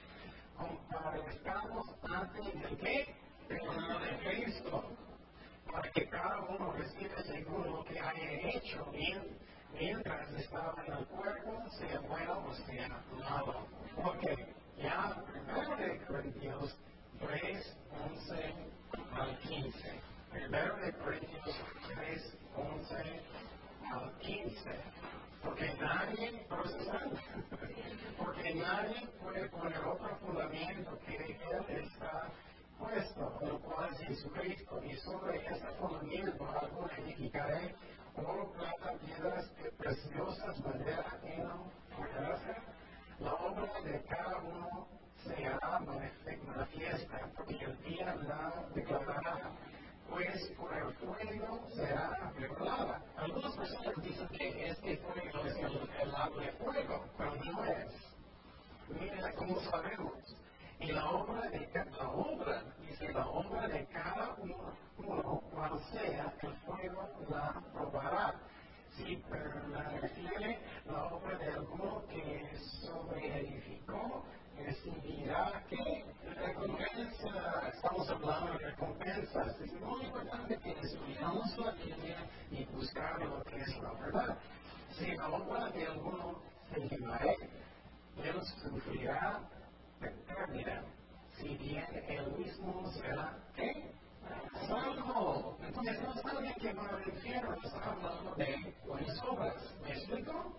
comparezcamos 0.58 1.86
ante 2.04 2.40
el 2.40 2.78
que? 2.78 3.16
Tribunal 3.48 4.00
de 4.02 4.18
Cristo, 4.18 4.84
para 5.72 5.92
que 5.92 6.10
cada 6.10 6.40
uno 6.42 6.72
reciba 6.74 7.22
según 7.24 7.72
lo 7.72 7.84
que 7.84 8.00
haya 8.00 8.32
hecho 8.50 8.86
bien, 8.92 9.38
mientras 9.74 10.32
estaba 10.34 10.76
en 10.88 10.94
el 10.94 11.06
cuerpo, 11.06 11.70
sea 11.72 12.00
bueno 12.00 12.46
o 12.48 12.54
sea 12.54 13.04
malo. 13.20 13.68
Ok, 13.98 14.24
ya 14.78 15.24
primero 15.32 15.76
de 15.76 16.06
Corintios 16.06 16.76
3, 17.20 17.78
11 18.06 18.54
al 19.20 19.38
15. 19.40 20.02
Primero 20.32 20.78
de 20.78 20.94
Corintios 20.94 21.56
3, 21.96 22.38
11 22.56 22.96
al 23.92 24.18
15, 24.20 24.70
porque 25.44 25.74
nadie 25.80 26.46
procesando, 26.48 27.16
porque 28.18 28.54
nadie 28.56 29.08
puede 29.22 29.50
poner 29.50 29.80
otro 29.80 30.16
fundamento 30.18 31.00
que 31.06 31.16
Él 31.16 31.38
está 31.70 32.28
puesto, 32.78 33.40
lo 33.42 33.60
cual 33.60 33.90
es 33.94 34.00
Jesucristo, 34.08 34.82
y 34.84 34.96
sobre 34.98 35.46
ese 35.46 35.68
fundamento 35.80 36.48
algo 36.60 36.90
edificaré 36.98 37.76
oro, 38.16 38.52
plata, 38.52 38.94
piedras 39.04 39.50
preciosas, 39.78 40.60
madera, 40.60 41.20
heno, 41.24 41.72
gracia, 41.98 42.64
la 43.20 43.34
obra 43.34 43.82
de 43.82 44.04
cada 44.04 44.38
uno 44.38 44.88
se 45.24 45.46
hará 45.46 45.80
manifiesta, 45.80 47.30
porque 47.36 47.66
el 47.66 47.84
día 47.84 48.16
la 48.28 48.54
declarará 48.74 49.63
pues 50.14 50.48
por 50.58 50.72
el 50.78 50.94
fuego 50.94 51.68
será 51.74 52.32
recordada. 52.38 53.02
Algunas 53.18 53.56
personas 53.56 53.96
dicen 54.04 54.28
que 54.28 54.70
este 54.70 54.98
fuego 54.98 55.40
es 55.44 55.56
el, 55.56 55.90
el 56.02 56.40
de 56.40 56.52
fuego, 56.64 57.06
pero 57.18 57.36
no 57.36 57.66
es. 57.66 57.88
Mira 58.90 59.34
cómo 59.34 59.60
sabemos. 59.72 60.14
Y 60.80 60.92
la 60.92 61.10
obra 61.10 61.50
de 61.50 61.70
la 61.98 62.10
obra, 62.12 62.64
dice 62.80 63.12
la 63.12 63.28
obra 63.28 63.68
de 63.68 63.88
cada 63.88 64.36
uno, 64.38 64.78
uno 64.98 65.42
cual 65.52 65.82
sea 65.92 66.34
el 66.44 66.56
fuego 66.58 67.10
la 67.30 67.64
probará. 67.74 68.36
Si 68.96 69.16
prefiere 69.16 70.60
la 70.86 71.06
obra 71.06 71.38
de 71.40 71.54
alguno 71.54 72.04
que 72.08 72.52
sobre 72.86 73.40
edificó, 73.40 74.26
recibirá 74.58 75.64
que 75.70 76.06
recompensa. 76.36 77.70
Estamos 77.74 78.10
hablando 78.10 78.60
recompensas, 78.84 79.60
es 79.62 79.74
muy 79.82 80.06
importante 80.06 80.58
que 80.58 80.72
estudiamos 80.72 81.58
la 81.58 81.72
Biblia 81.72 82.18
y 82.52 82.66
buscar 82.66 83.20
lo 83.22 83.44
que 83.44 83.62
es 83.62 83.78
la 83.82 83.94
verdad. 83.94 84.38
Si 84.98 85.12
la 85.16 85.30
obra 85.30 85.70
de 85.70 85.88
alguno 85.88 86.42
se 86.74 86.82
llevaré, 86.82 87.38
él 88.18 88.42
sufrirá 88.44 89.40
pérdida, 90.00 90.84
si 91.38 91.56
bien 91.58 91.88
él 92.08 92.32
mismo 92.38 92.92
será 92.92 93.38
¿qué? 93.56 93.92
salvo. 94.68 95.58
Entonces 95.62 96.02
no 96.02 96.14
está 96.14 96.40
bien 96.40 96.54
que 96.56 96.74
va 96.74 96.90
al 96.90 97.08
infierno, 97.08 97.56
está 97.64 97.92
hablando 97.92 98.36
de 98.36 98.76
buenas 98.86 99.20
obras. 99.24 99.56
¿Me 99.84 99.92
explico? 99.94 100.54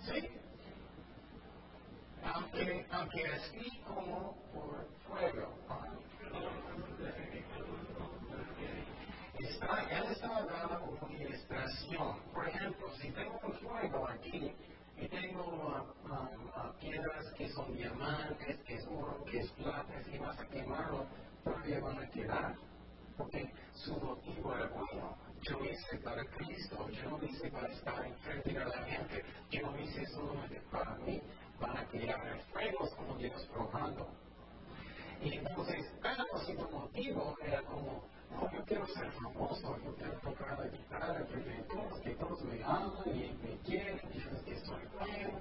¿Sí? 0.00 0.28
Aunque, 2.24 2.86
aunque 2.90 3.26
así 3.26 3.82
como 3.86 4.34
por 4.52 4.88
fuego. 5.06 5.54
Está, 9.54 9.82
él 9.88 10.04
está 10.10 10.36
hablando 10.36 10.80
como 10.80 11.12
ilustración. 11.12 12.20
Por 12.32 12.48
ejemplo, 12.48 12.88
si 13.00 13.10
tengo 13.12 13.40
un 13.44 13.52
fuego 13.54 14.08
aquí, 14.08 14.52
y 14.96 15.08
tengo 15.08 15.86
uh, 16.04 16.80
piedras 16.80 17.32
que 17.36 17.48
son 17.50 17.72
diamantes, 17.76 18.58
que 18.64 18.74
es 18.74 18.86
oro, 18.86 19.24
que 19.24 19.38
es 19.38 19.50
plata, 19.52 20.02
si 20.10 20.18
vas 20.18 20.38
a 20.40 20.46
quemarlo, 20.48 21.06
todavía 21.44 21.78
van 21.78 21.98
a 21.98 22.10
quedar. 22.10 22.56
Porque 23.16 23.48
su 23.74 23.94
motivo 23.94 24.56
era 24.56 24.66
bueno. 24.66 25.16
Yo 25.42 25.64
hice 25.64 25.98
para 25.98 26.24
Cristo, 26.24 26.88
yo 26.90 27.10
no 27.10 27.24
hice 27.24 27.48
para 27.50 27.68
estar 27.68 28.04
enfrente 28.04 28.52
de 28.52 28.64
la 28.64 28.82
gente, 28.82 29.24
yo 29.50 29.70
no 29.70 29.78
hice 29.78 30.04
solamente 30.06 30.60
para 30.72 30.96
mí, 30.96 31.22
para 31.60 31.86
crear 31.86 32.40
fuegos 32.52 32.92
como 32.96 33.16
Dios 33.18 33.48
probando. 33.52 34.08
Y 35.20 35.34
entonces, 35.34 35.92
cada 36.00 36.24
su 36.44 36.54
motivo 36.54 37.36
era 37.40 37.62
como, 37.62 38.02
no, 38.34 38.50
yo 38.52 38.64
quiero 38.64 38.86
ser 38.88 39.10
famoso, 39.12 39.76
yo 39.84 39.94
quiero 39.96 40.12
tocar 40.20 40.58
la 40.58 40.66
guitarra 40.66 41.24
frente 41.26 41.64
todos, 41.68 42.00
que 42.00 42.10
todos 42.10 42.44
me 42.44 42.64
aman 42.64 42.92
y 43.06 43.36
me 43.42 43.56
quieren, 43.64 44.00
y 44.12 44.44
que 44.44 44.58
soy 44.60 44.82
bueno. 44.98 45.38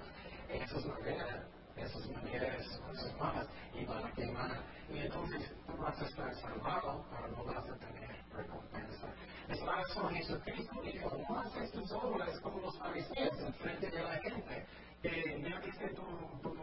Eso 0.49 0.77
es 0.79 0.85
manera, 0.85 1.47
esas 1.75 2.07
maneras 2.11 2.81
cosas 2.87 3.17
malas 3.19 3.47
y 3.73 3.85
van 3.85 4.05
a 4.05 4.11
quemar. 4.11 4.63
Y 4.89 4.99
entonces 4.99 5.51
tú 5.65 5.77
vas 5.77 5.99
a 6.01 6.05
estar 6.05 6.35
salvado, 6.35 7.05
pero 7.09 7.27
no 7.29 7.43
vas 7.45 7.69
a 7.69 7.75
tener 7.77 8.15
recompensa. 8.31 9.07
Es 9.49 9.61
la 9.61 9.75
razón 9.75 10.13
Jesucristo 10.13 10.81
dijo, 10.83 11.17
no 11.29 11.39
haces 11.39 11.71
tus 11.71 11.91
obras 11.91 12.39
como 12.41 12.59
los 12.59 12.77
fariseos 12.77 13.39
en 13.39 13.53
frente 13.55 13.89
de 13.89 14.03
la 14.03 14.17
gente. 14.19 14.65
Que 15.01 15.41
ya 15.41 15.59
viste 15.59 15.89
tu, 15.89 16.03
tu 16.41 16.55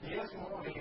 diezmo 0.00 0.62
y 0.66 0.72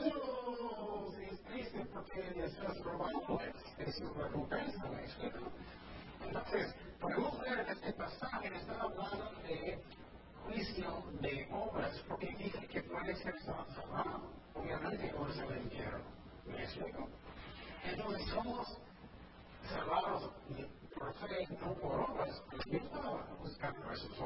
100 0.00 0.12
pesos? 0.12 1.14
Y 1.18 1.24
es 1.24 1.42
triste 1.44 1.86
porque 1.92 2.44
estás 2.44 2.78
robando, 2.84 3.40
es 3.78 3.96
su 3.96 4.14
recompensa, 4.14 4.88
¿me 4.88 5.04
explico? 5.04 5.38
Entonces, 6.26 6.74
podemos 7.00 7.40
ver 7.40 7.66
que 7.66 7.72
este 7.72 7.92
pasaje 7.92 8.56
está 8.56 8.80
hablando 8.80 9.30
de 9.42 9.82
juicio 10.44 11.04
de 11.20 11.48
obras, 11.52 12.04
porque 12.08 12.34
dice 12.38 12.66
que 12.66 12.82
puede 12.82 13.16
ser 13.16 13.34
salvado. 13.42 14.32
Obviamente 14.54 15.12
no 15.12 15.32
se 15.32 15.42
lo 15.42 15.56
infierno. 15.56 16.04
¿Me 16.46 16.62
explico? 16.62 17.08
Entonces 17.84 18.28
somos 18.30 18.78
salvados 19.68 20.30
por 20.98 21.14
fe, 21.14 21.48
no 21.60 21.74
por 21.74 22.00
obras, 22.10 22.42
porque 22.50 22.70
yo 22.70 22.78
estaba 22.78 23.26
buscando 23.40 23.92
esos 23.92 24.18